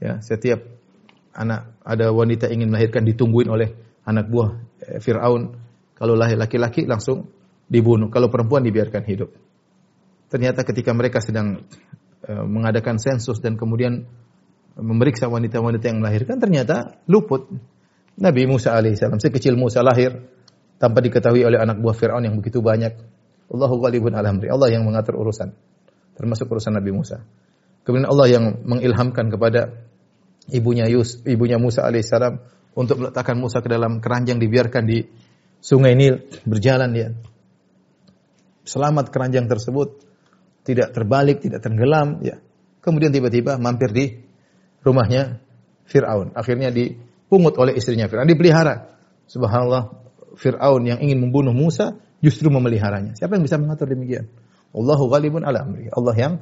Ya, 0.00 0.22
setiap 0.22 0.64
anak 1.34 1.76
ada 1.84 2.08
wanita 2.14 2.48
ingin 2.48 2.72
melahirkan 2.72 3.04
ditungguin 3.04 3.50
oleh 3.50 3.74
anak 4.06 4.30
buah 4.30 4.50
eh, 4.86 4.98
Fir'aun. 5.02 5.58
Kalau 5.98 6.14
lahir 6.16 6.38
laki-laki 6.38 6.88
langsung 6.88 7.28
dibunuh. 7.68 8.08
Kalau 8.08 8.32
perempuan 8.32 8.64
dibiarkan 8.64 9.04
hidup. 9.04 9.34
Ternyata 10.30 10.62
ketika 10.62 10.94
mereka 10.94 11.18
sedang 11.18 11.66
eh, 12.24 12.44
mengadakan 12.46 12.96
sensus 13.02 13.42
dan 13.42 13.58
kemudian 13.58 14.06
memeriksa 14.78 15.26
wanita-wanita 15.26 15.90
yang 15.90 15.98
melahirkan 16.00 16.38
ternyata 16.38 17.02
luput. 17.10 17.50
Nabi 18.20 18.44
Musa 18.44 18.76
alaihissalam 18.76 19.18
sekecil 19.18 19.56
Musa 19.56 19.80
lahir 19.80 20.39
tanpa 20.80 21.04
diketahui 21.04 21.44
oleh 21.44 21.60
anak 21.60 21.76
buah 21.84 21.92
Firaun 21.92 22.24
yang 22.24 22.40
begitu 22.40 22.64
banyak. 22.64 22.96
Allahu 23.52 23.84
ghalibun 23.84 24.16
ala 24.16 24.32
amri. 24.32 24.48
Allah 24.48 24.72
yang 24.72 24.88
mengatur 24.88 25.20
urusan. 25.20 25.52
Termasuk 26.16 26.48
urusan 26.48 26.72
Nabi 26.72 26.90
Musa. 26.96 27.20
Kemudian 27.84 28.08
Allah 28.08 28.26
yang 28.32 28.44
mengilhamkan 28.64 29.28
kepada 29.28 29.84
ibunya 30.48 30.88
Yus, 30.88 31.20
ibunya 31.28 31.60
Musa 31.60 31.84
alaihissalam 31.84 32.40
untuk 32.72 33.04
meletakkan 33.04 33.36
Musa 33.36 33.60
ke 33.60 33.68
dalam 33.68 34.00
keranjang 34.00 34.40
dibiarkan 34.40 34.88
di 34.88 35.04
Sungai 35.60 35.92
Nil 35.92 36.24
berjalan 36.48 36.90
dia. 36.96 37.12
Selamat 38.64 39.12
keranjang 39.12 39.44
tersebut 39.44 40.00
tidak 40.64 40.96
terbalik, 40.96 41.44
tidak 41.44 41.60
tenggelam 41.60 42.24
ya. 42.24 42.40
Kemudian 42.80 43.12
tiba-tiba 43.12 43.60
mampir 43.60 43.92
di 43.92 44.16
rumahnya 44.80 45.44
Firaun. 45.84 46.32
Akhirnya 46.32 46.72
dipungut 46.72 47.60
oleh 47.60 47.76
istrinya 47.76 48.08
Firaun, 48.08 48.28
dipelihara. 48.28 48.96
Subhanallah, 49.28 49.99
Fir'aun 50.36 50.82
yang 50.86 50.98
ingin 51.02 51.18
membunuh 51.18 51.54
Musa 51.54 51.98
justru 52.20 52.52
memeliharanya. 52.52 53.16
Siapa 53.16 53.38
yang 53.38 53.44
bisa 53.44 53.56
mengatur 53.56 53.90
demikian? 53.90 54.30
Allahu 54.70 55.10
ghalibun 55.10 55.42
ala 55.42 55.66
amri. 55.66 55.90
Allah 55.90 56.14
yang 56.14 56.32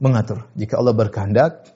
mengatur. 0.00 0.48
Jika 0.56 0.80
Allah 0.80 0.94
berkehendak, 0.96 1.68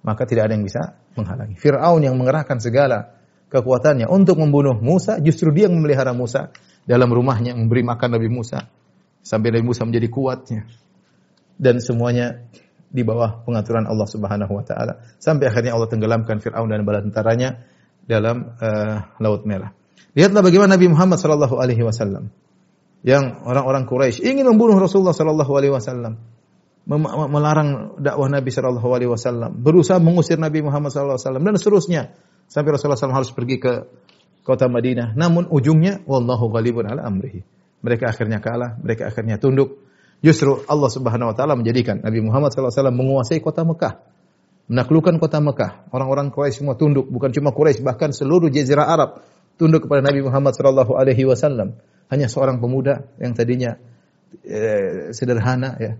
maka 0.00 0.24
tidak 0.24 0.48
ada 0.48 0.56
yang 0.56 0.64
bisa 0.64 0.96
menghalangi. 1.18 1.58
Fir'aun 1.58 2.00
yang 2.00 2.16
mengerahkan 2.16 2.62
segala 2.62 3.18
kekuatannya 3.52 4.08
untuk 4.08 4.40
membunuh 4.40 4.78
Musa, 4.78 5.18
justru 5.20 5.52
dia 5.52 5.66
yang 5.68 5.76
memelihara 5.76 6.14
Musa 6.16 6.54
dalam 6.88 7.10
rumahnya, 7.12 7.52
memberi 7.52 7.84
makan 7.84 8.16
Nabi 8.16 8.28
Musa. 8.32 8.70
Sampai 9.20 9.52
Nabi 9.52 9.66
Musa 9.66 9.84
menjadi 9.84 10.08
kuatnya. 10.08 10.64
Dan 11.58 11.82
semuanya 11.82 12.48
di 12.88 13.04
bawah 13.04 13.44
pengaturan 13.44 13.84
Allah 13.84 14.08
Subhanahu 14.08 14.52
wa 14.54 14.64
taala. 14.64 15.04
Sampai 15.20 15.52
akhirnya 15.52 15.76
Allah 15.76 15.90
tenggelamkan 15.90 16.40
Firaun 16.40 16.72
dan 16.72 16.86
bala 16.88 17.04
tentaranya 17.04 17.60
dalam 18.08 18.56
uh, 18.56 18.96
Laut 19.20 19.44
Merah. 19.44 19.76
Lihatlah 20.14 20.42
bagaimana 20.42 20.74
Nabi 20.74 20.90
Muhammad 20.90 21.18
sallallahu 21.20 21.56
alaihi 21.60 21.82
wasallam 21.84 22.34
yang 23.06 23.46
orang-orang 23.46 23.86
Quraisy 23.86 24.26
ingin 24.26 24.48
membunuh 24.50 24.74
Rasulullah 24.78 25.14
sallallahu 25.14 25.52
alaihi 25.54 25.70
wasallam, 25.70 26.18
melarang 27.30 28.00
dakwah 28.02 28.26
Nabi 28.26 28.50
sallallahu 28.50 28.88
alaihi 28.90 29.10
wasallam, 29.10 29.54
berusaha 29.62 30.02
mengusir 30.02 30.40
Nabi 30.40 30.64
Muhammad 30.64 30.90
sallallahu 30.90 31.18
alaihi 31.18 31.26
wasallam 31.28 31.44
dan 31.46 31.54
seterusnya 31.60 32.02
sampai 32.50 32.70
Rasulullah 32.74 32.98
SAW 32.98 33.14
harus 33.14 33.30
pergi 33.30 33.56
ke 33.60 33.72
kota 34.42 34.66
Madinah. 34.66 35.14
Namun 35.14 35.46
ujungnya 35.52 36.02
wallahu 36.08 36.50
ghalibun 36.50 36.88
ala 36.88 37.04
amrihi. 37.04 37.44
Mereka 37.84 38.10
akhirnya 38.10 38.42
kalah, 38.42 38.80
mereka 38.82 39.06
akhirnya 39.06 39.38
tunduk 39.38 39.88
Justru 40.18 40.66
Allah 40.66 40.90
Subhanahu 40.90 41.30
wa 41.30 41.34
taala 41.34 41.54
menjadikan 41.54 42.02
Nabi 42.02 42.18
Muhammad 42.18 42.50
SAW 42.50 42.90
menguasai 42.90 43.38
kota 43.38 43.62
Mekah. 43.62 44.02
Menaklukkan 44.66 45.16
kota 45.22 45.38
Mekah. 45.38 45.88
Orang-orang 45.94 46.34
Quraisy 46.34 46.60
semua 46.60 46.74
tunduk, 46.74 47.06
bukan 47.06 47.30
cuma 47.30 47.54
Quraisy, 47.54 47.86
bahkan 47.86 48.10
seluruh 48.10 48.50
jazirah 48.50 48.84
Arab 48.90 49.22
tunduk 49.58 49.90
kepada 49.90 50.06
Nabi 50.06 50.22
Muhammad 50.22 50.54
sallallahu 50.54 50.94
alaihi 50.94 51.26
wasallam. 51.26 51.76
Hanya 52.08 52.30
seorang 52.30 52.62
pemuda 52.62 53.04
yang 53.20 53.36
tadinya 53.36 53.76
eh, 54.46 55.12
sederhana 55.12 55.76
ya. 55.76 55.92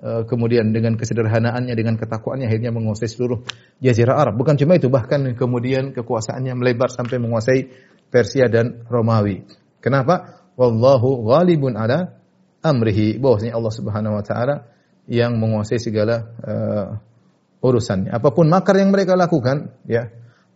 Eh, 0.00 0.22
kemudian 0.24 0.72
dengan 0.72 0.96
kesederhanaannya, 0.96 1.76
dengan 1.76 2.00
ketakwaannya 2.00 2.48
akhirnya 2.48 2.72
menguasai 2.72 3.08
seluruh 3.08 3.44
jazirah 3.84 4.16
Arab. 4.16 4.40
Bukan 4.40 4.56
cuma 4.56 4.80
itu, 4.80 4.88
bahkan 4.88 5.36
kemudian 5.36 5.92
kekuasaannya 5.92 6.56
melebar 6.56 6.88
sampai 6.88 7.20
menguasai 7.20 7.68
Persia 8.08 8.48
dan 8.48 8.88
Romawi. 8.88 9.44
Kenapa? 9.84 10.40
Wallahu 10.56 11.28
ghalibun 11.28 11.76
ala 11.76 12.16
amrihi. 12.64 13.20
Bahwasanya 13.20 13.52
Allah 13.60 13.72
Subhanahu 13.76 14.16
wa 14.16 14.24
taala 14.24 14.72
yang 15.04 15.36
menguasai 15.36 15.76
segala 15.76 16.32
uh, 16.48 16.96
urusannya. 17.60 18.08
Apa 18.08 18.32
pun 18.32 18.48
makar 18.48 18.80
yang 18.80 18.88
mereka 18.88 19.20
lakukan, 19.20 19.76
ya. 19.84 20.08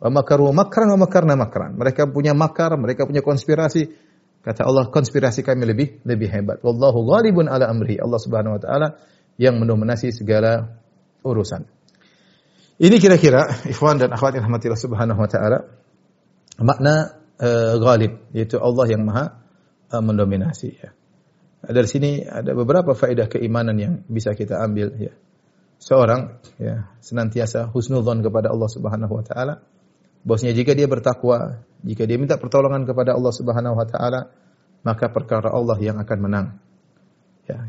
Makaru 0.02 0.50
makran 0.50 0.90
wa 0.94 1.06
makarna 1.06 1.34
makran. 1.38 1.78
Mereka 1.78 2.10
punya 2.10 2.34
makar, 2.34 2.74
mereka 2.76 3.06
punya 3.06 3.22
konspirasi. 3.22 3.88
Kata 4.44 4.68
Allah, 4.68 4.92
konspirasi 4.92 5.40
kami 5.40 5.64
lebih 5.64 6.04
lebih 6.04 6.28
hebat. 6.28 6.60
Wallahu 6.60 7.08
ghalibun 7.08 7.48
ala 7.48 7.70
amri. 7.70 7.96
Allah 7.96 8.20
Subhanahu 8.20 8.58
wa 8.58 8.60
taala 8.60 9.00
yang 9.40 9.56
mendominasi 9.56 10.12
segala 10.12 10.82
urusan. 11.24 11.64
Ini 12.74 12.96
kira-kira 12.98 13.64
ikhwan 13.72 14.02
dan 14.02 14.12
akhwat 14.12 14.36
yang 14.36 14.50
rahmatillah 14.50 14.76
Subhanahu 14.76 15.20
wa 15.20 15.30
taala 15.30 15.58
makna 16.60 17.22
uh, 17.38 17.78
ghalib 17.78 18.30
yaitu 18.34 18.58
Allah 18.58 18.86
yang 18.90 19.06
maha 19.06 19.40
uh, 19.94 20.02
mendominasi 20.02 20.70
ya. 20.74 20.90
Dari 21.64 21.88
sini 21.88 22.20
ada 22.20 22.52
beberapa 22.52 22.92
faedah 22.92 23.24
keimanan 23.30 23.80
yang 23.80 23.92
bisa 24.04 24.36
kita 24.36 24.60
ambil 24.60 24.92
ya 25.00 25.16
seorang 25.80 26.40
ya 26.60 26.92
senantiasa 27.00 27.72
husnudzon 27.72 28.20
kepada 28.20 28.52
Allah 28.52 28.68
Subhanahu 28.68 29.12
wa 29.16 29.24
taala. 29.24 29.54
Bosnya 30.24 30.56
jika 30.56 30.72
dia 30.72 30.88
bertakwa, 30.88 31.60
jika 31.84 32.08
dia 32.08 32.16
minta 32.16 32.40
pertolongan 32.40 32.88
kepada 32.88 33.12
Allah 33.12 33.32
Subhanahu 33.32 33.76
wa 33.76 33.84
taala, 33.84 34.32
maka 34.80 35.12
perkara 35.12 35.52
Allah 35.52 35.76
yang 35.76 36.00
akan 36.00 36.18
menang. 36.18 36.46
Ya. 37.44 37.68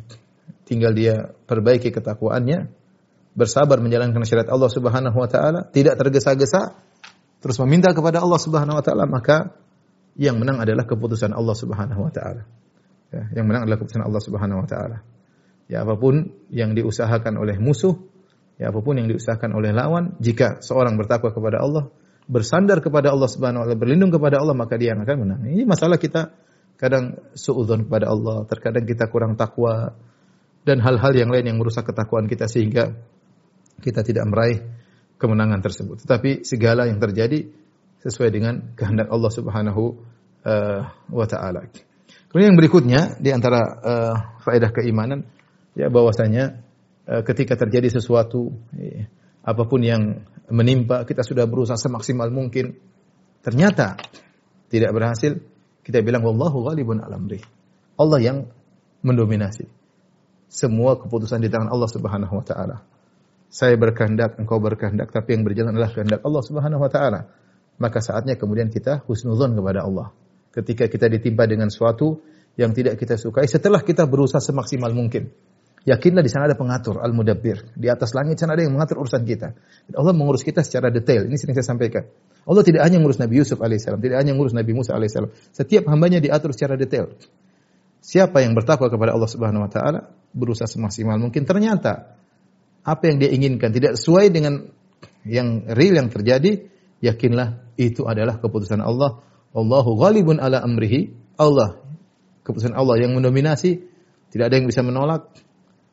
Tinggal 0.63 0.95
dia 0.95 1.35
perbaiki 1.51 1.91
ketakwaannya, 1.91 2.71
bersabar 3.35 3.83
menjalankan 3.83 4.23
syariat 4.23 4.47
Allah 4.47 4.71
Subhanahu 4.71 5.19
wa 5.19 5.27
taala, 5.27 5.67
tidak 5.67 5.99
tergesa-gesa, 5.99 6.79
terus 7.43 7.59
meminta 7.59 7.91
kepada 7.91 8.23
Allah 8.23 8.39
Subhanahu 8.39 8.79
wa 8.79 8.83
taala, 8.83 9.03
maka 9.03 9.51
yang 10.15 10.39
menang 10.39 10.63
adalah 10.63 10.87
keputusan 10.87 11.35
Allah 11.35 11.55
Subhanahu 11.59 12.07
wa 12.07 12.11
taala. 12.15 12.47
Ya, 13.11 13.23
yang 13.35 13.51
menang 13.51 13.67
adalah 13.67 13.83
keputusan 13.83 14.03
Allah 14.07 14.21
Subhanahu 14.23 14.63
wa 14.63 14.67
taala. 14.67 14.97
Ya 15.67 15.83
apa 15.83 15.99
pun 15.99 16.31
yang 16.47 16.71
diusahakan 16.71 17.35
oleh 17.35 17.59
musuh, 17.59 17.99
ya 18.55 18.71
apa 18.71 18.79
pun 18.79 18.95
yang 18.95 19.11
diusahakan 19.11 19.51
oleh 19.51 19.75
lawan, 19.75 20.15
jika 20.23 20.63
seorang 20.63 20.95
bertakwa 20.95 21.35
kepada 21.35 21.59
Allah, 21.59 21.91
bersandar 22.25 22.81
kepada 22.81 23.13
Allah 23.13 23.29
Subhanahu 23.29 23.61
wa 23.63 23.65
taala, 23.69 23.77
berlindung 23.77 24.09
kepada 24.09 24.41
Allah, 24.41 24.57
maka 24.57 24.75
dia 24.75 24.93
yang 24.93 25.05
akan 25.05 25.17
menang. 25.25 25.41
Ini 25.45 25.63
masalah 25.63 26.01
kita 26.01 26.33
kadang 26.75 27.17
suudzon 27.37 27.87
kepada 27.87 28.11
Allah, 28.11 28.43
terkadang 28.49 28.83
kita 28.83 29.07
kurang 29.07 29.37
takwa 29.37 29.95
dan 30.65 30.81
hal-hal 30.81 31.13
yang 31.13 31.29
lain 31.29 31.45
yang 31.53 31.57
merusak 31.61 31.85
ketakwaan 31.85 32.25
kita 32.25 32.49
sehingga 32.49 32.97
kita 33.79 34.01
tidak 34.01 34.25
meraih 34.25 34.65
kemenangan 35.21 35.61
tersebut. 35.61 36.03
Tetapi 36.03 36.43
segala 36.43 36.89
yang 36.89 36.97
terjadi 36.97 37.45
sesuai 38.01 38.29
dengan 38.33 38.73
kehendak 38.73 39.09
Allah 39.09 39.31
Subhanahu 39.31 39.83
uh, 40.45 40.81
wa 41.09 41.25
taala. 41.29 41.69
Kemudian 42.29 42.53
yang 42.53 42.59
berikutnya 42.59 43.01
di 43.21 43.29
antara 43.31 43.61
uh, 43.63 44.15
faedah 44.43 44.69
keimanan 44.75 45.23
ya 45.77 45.87
bahwasanya 45.87 46.61
uh, 47.07 47.21
ketika 47.23 47.55
terjadi 47.55 47.89
sesuatu 47.95 48.51
ya, 48.75 49.07
apa 49.45 49.63
pun 49.65 49.81
yang 49.85 50.25
menimpa 50.49 51.05
kita 51.07 51.25
sudah 51.25 51.45
berusaha 51.49 51.77
semaksimal 51.77 52.29
mungkin. 52.29 52.77
Ternyata 53.41 53.97
tidak 54.69 54.91
berhasil. 54.93 55.37
Kita 55.85 56.01
bilang 56.01 56.25
wallahu 56.25 56.65
ghalibun 56.65 56.97
al 56.97 57.13
amri 57.13 57.45
Allah 58.01 58.17
yang 58.17 58.37
mendominasi 59.05 59.69
semua 60.49 60.97
keputusan 60.97 61.45
di 61.45 61.49
tangan 61.53 61.69
Allah 61.69 61.85
Subhanahu 61.85 62.33
wa 62.41 62.45
taala. 62.45 62.77
Saya 63.53 63.77
berkehendak 63.77 64.41
engkau 64.41 64.57
berkehendak 64.57 65.13
tapi 65.13 65.37
yang 65.37 65.45
berjalan 65.45 65.77
adalah 65.77 65.93
kehendak 65.93 66.25
Allah 66.25 66.41
Subhanahu 66.41 66.81
wa 66.81 66.89
taala. 66.89 67.29
Maka 67.77 68.01
saatnya 68.01 68.33
kemudian 68.33 68.73
kita 68.73 69.05
husnuzon 69.05 69.53
kepada 69.53 69.85
Allah. 69.85 70.09
Ketika 70.49 70.89
kita 70.89 71.05
ditimpa 71.05 71.45
dengan 71.45 71.69
suatu 71.69 72.23
yang 72.55 72.71
tidak 72.71 72.95
kita 72.95 73.19
sukai 73.19 73.45
setelah 73.45 73.83
kita 73.83 74.07
berusaha 74.07 74.39
semaksimal 74.39 74.89
mungkin 74.95 75.27
Yakinlah 75.85 76.25
di 76.25 76.31
sana 76.33 76.49
ada 76.49 76.57
pengatur, 76.57 76.97
al-mudabbir. 76.97 77.77
Di 77.77 77.85
atas 77.93 78.17
langit 78.17 78.41
sana 78.41 78.57
ada 78.57 78.65
yang 78.65 78.73
mengatur 78.73 79.05
urusan 79.05 79.21
kita. 79.21 79.53
Allah 79.93 80.13
mengurus 80.17 80.41
kita 80.41 80.65
secara 80.65 80.89
detail. 80.89 81.29
Ini 81.29 81.37
sering 81.37 81.53
saya 81.53 81.77
sampaikan. 81.77 82.09
Allah 82.45 82.65
tidak 82.65 82.81
hanya 82.85 82.97
mengurus 82.97 83.21
Nabi 83.21 83.41
Yusuf 83.41 83.61
alaihissalam, 83.61 84.01
tidak 84.01 84.17
hanya 84.21 84.33
mengurus 84.33 84.57
Nabi 84.57 84.73
Musa 84.73 84.97
alaihissalam. 84.97 85.29
Setiap 85.53 85.85
hambanya 85.89 86.17
diatur 86.21 86.53
secara 86.57 86.73
detail. 86.73 87.13
Siapa 88.01 88.41
yang 88.41 88.53
bertakwa 88.57 88.89
kepada 88.89 89.13
Allah 89.13 89.29
Subhanahu 89.29 89.65
wa 89.65 89.69
taala, 89.69 90.13
berusaha 90.33 90.69
semaksimal 90.69 91.17
mungkin 91.17 91.41
ternyata 91.41 92.17
apa 92.85 93.03
yang 93.09 93.17
dia 93.17 93.33
inginkan 93.33 93.73
tidak 93.73 93.97
sesuai 93.97 94.29
dengan 94.29 94.69
yang 95.25 95.65
real 95.73 95.97
yang 95.97 96.13
terjadi, 96.13 96.69
yakinlah 97.01 97.65
itu 97.81 98.05
adalah 98.05 98.37
keputusan 98.37 98.77
Allah. 98.81 99.25
Allahu 99.57 99.97
ghalibun 99.97 100.37
ala 100.37 100.61
amrihi. 100.61 101.17
Allah 101.41 101.81
keputusan 102.45 102.77
Allah 102.77 103.01
yang 103.01 103.17
mendominasi, 103.17 103.81
tidak 104.29 104.53
ada 104.53 104.55
yang 104.61 104.69
bisa 104.69 104.85
menolak, 104.85 105.33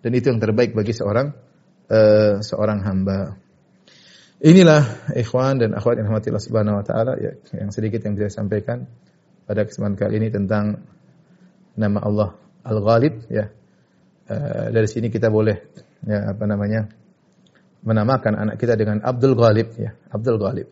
dan 0.03 0.11
itu 0.13 0.27
yang 0.35 0.43
terbaik 0.43 0.75
bagi 0.75 0.91
seorang 0.91 1.31
uh, 1.89 2.43
seorang 2.43 2.83
hamba. 2.83 3.39
Inilah 4.43 5.15
ikhwan 5.15 5.63
dan 5.63 5.71
akhwat 5.79 6.03
yang 6.03 6.11
rahmatillah 6.11 6.43
subhanahu 6.43 6.83
wa 6.83 6.85
taala 6.85 7.15
ya, 7.15 7.39
yang 7.55 7.71
sedikit 7.71 8.03
yang 8.03 8.19
bisa 8.19 8.27
saya 8.27 8.43
sampaikan 8.43 8.91
pada 9.47 9.63
kesempatan 9.63 9.95
kali 9.95 10.19
ini 10.19 10.29
tentang 10.35 10.83
nama 11.79 11.99
Allah 12.03 12.31
Al-Ghalib 12.67 13.31
ya. 13.31 13.47
Uh, 14.27 14.67
dari 14.75 14.91
sini 14.91 15.11
kita 15.11 15.31
boleh 15.31 15.63
ya 16.03 16.35
apa 16.35 16.45
namanya 16.47 16.91
menamakan 17.87 18.35
anak 18.39 18.57
kita 18.59 18.75
dengan 18.75 18.99
Abdul 19.03 19.39
Ghalib 19.39 19.79
ya, 19.79 19.95
Abdul 20.11 20.39
Ghalib. 20.43 20.69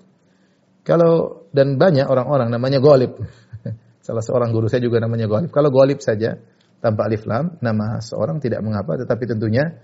Kalau 0.82 1.46
dan 1.54 1.78
banyak 1.78 2.10
orang-orang 2.10 2.50
namanya 2.50 2.82
Ghalib. 2.82 3.22
Salah 4.06 4.24
seorang 4.26 4.50
guru 4.50 4.66
saya 4.66 4.82
juga 4.82 4.98
namanya 4.98 5.30
Ghalib. 5.30 5.54
Kalau 5.54 5.70
Ghalib 5.70 6.02
saja 6.02 6.42
tanpa 6.80 7.06
alif 7.06 7.28
lam, 7.28 7.60
nama 7.60 8.00
seorang 8.00 8.40
tidak 8.40 8.64
mengapa, 8.64 8.96
tetapi 8.96 9.24
tentunya 9.28 9.78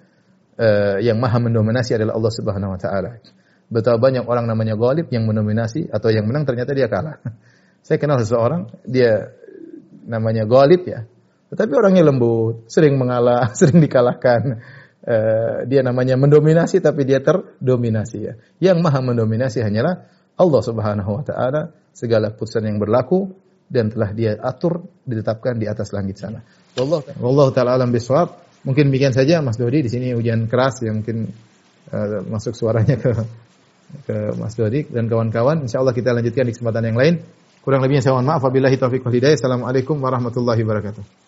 uh, 0.57 0.97
yang 0.99 1.21
maha 1.21 1.39
mendominasi 1.39 1.97
adalah 1.97 2.17
Allah 2.17 2.33
Subhanahu 2.33 2.75
wa 2.75 2.81
taala. 2.81 3.21
Betapa 3.69 3.99
banyak 4.01 4.25
orang 4.25 4.49
namanya 4.49 4.79
Ghalib 4.79 5.11
yang 5.13 5.29
mendominasi 5.29 5.91
atau 5.93 6.09
yang 6.09 6.25
menang 6.25 6.49
ternyata 6.49 6.73
dia 6.73 6.89
kalah. 6.89 7.21
Saya 7.87 8.01
kenal 8.01 8.19
seseorang, 8.19 8.73
dia 8.83 9.31
namanya 10.09 10.49
Ghalib 10.49 10.83
ya. 10.89 11.05
Tetapi 11.53 11.73
orangnya 11.79 12.03
lembut, 12.03 12.67
sering 12.67 12.99
mengalah, 12.99 13.53
sering 13.59 13.79
dikalahkan. 13.79 14.65
Uh, 15.07 15.63
dia 15.71 15.87
namanya 15.87 16.19
mendominasi 16.19 16.83
tapi 16.83 17.07
dia 17.07 17.23
terdominasi 17.23 18.19
ya. 18.19 18.35
Yang 18.59 18.83
maha 18.83 18.99
mendominasi 19.05 19.63
hanyalah 19.63 20.09
Allah 20.35 20.63
Subhanahu 20.65 21.11
wa 21.23 21.23
taala. 21.23 21.63
Segala 21.95 22.35
putusan 22.35 22.67
yang 22.67 22.77
berlaku 22.77 23.33
dan 23.71 23.91
telah 23.91 24.11
dia 24.15 24.37
atur 24.39 24.87
ditetapkan 25.07 25.59
di 25.59 25.67
atas 25.67 25.95
langit 25.95 26.19
sana. 26.19 26.43
Wallah 26.77 27.01
wallahu 27.17 27.51
taala 27.57 27.81
alam 27.81 27.89
bisawab. 27.89 28.37
Mungkin 28.69 28.93
demikian 28.93 29.15
saja 29.15 29.41
Mas 29.41 29.57
Dodi 29.57 29.81
di 29.81 29.91
sini 29.91 30.13
hujan 30.13 30.51
keras 30.51 30.83
yang 30.85 31.01
mungkin 31.01 31.31
uh, 31.89 32.21
masuk 32.29 32.53
suaranya 32.53 32.99
ke 32.99 33.11
ke 34.05 34.17
Mas 34.37 34.53
Dodi 34.59 34.85
dan 34.91 35.09
kawan-kawan. 35.09 35.65
Insyaallah 35.65 35.95
kita 35.97 36.13
lanjutkan 36.13 36.45
di 36.45 36.53
kesempatan 36.53 36.85
yang 36.85 36.99
lain. 36.99 37.15
Kurang 37.63 37.83
lebihnya 37.83 38.03
saya 38.05 38.19
mohon 38.19 38.29
maaf. 38.29 38.43
Wabillahi 38.45 38.77
taufiq 38.79 39.03
wal 39.03 39.15
hidayah. 39.15 39.39
Assalamualaikum 39.39 39.99
warahmatullahi 39.99 40.63
wabarakatuh. 40.63 41.26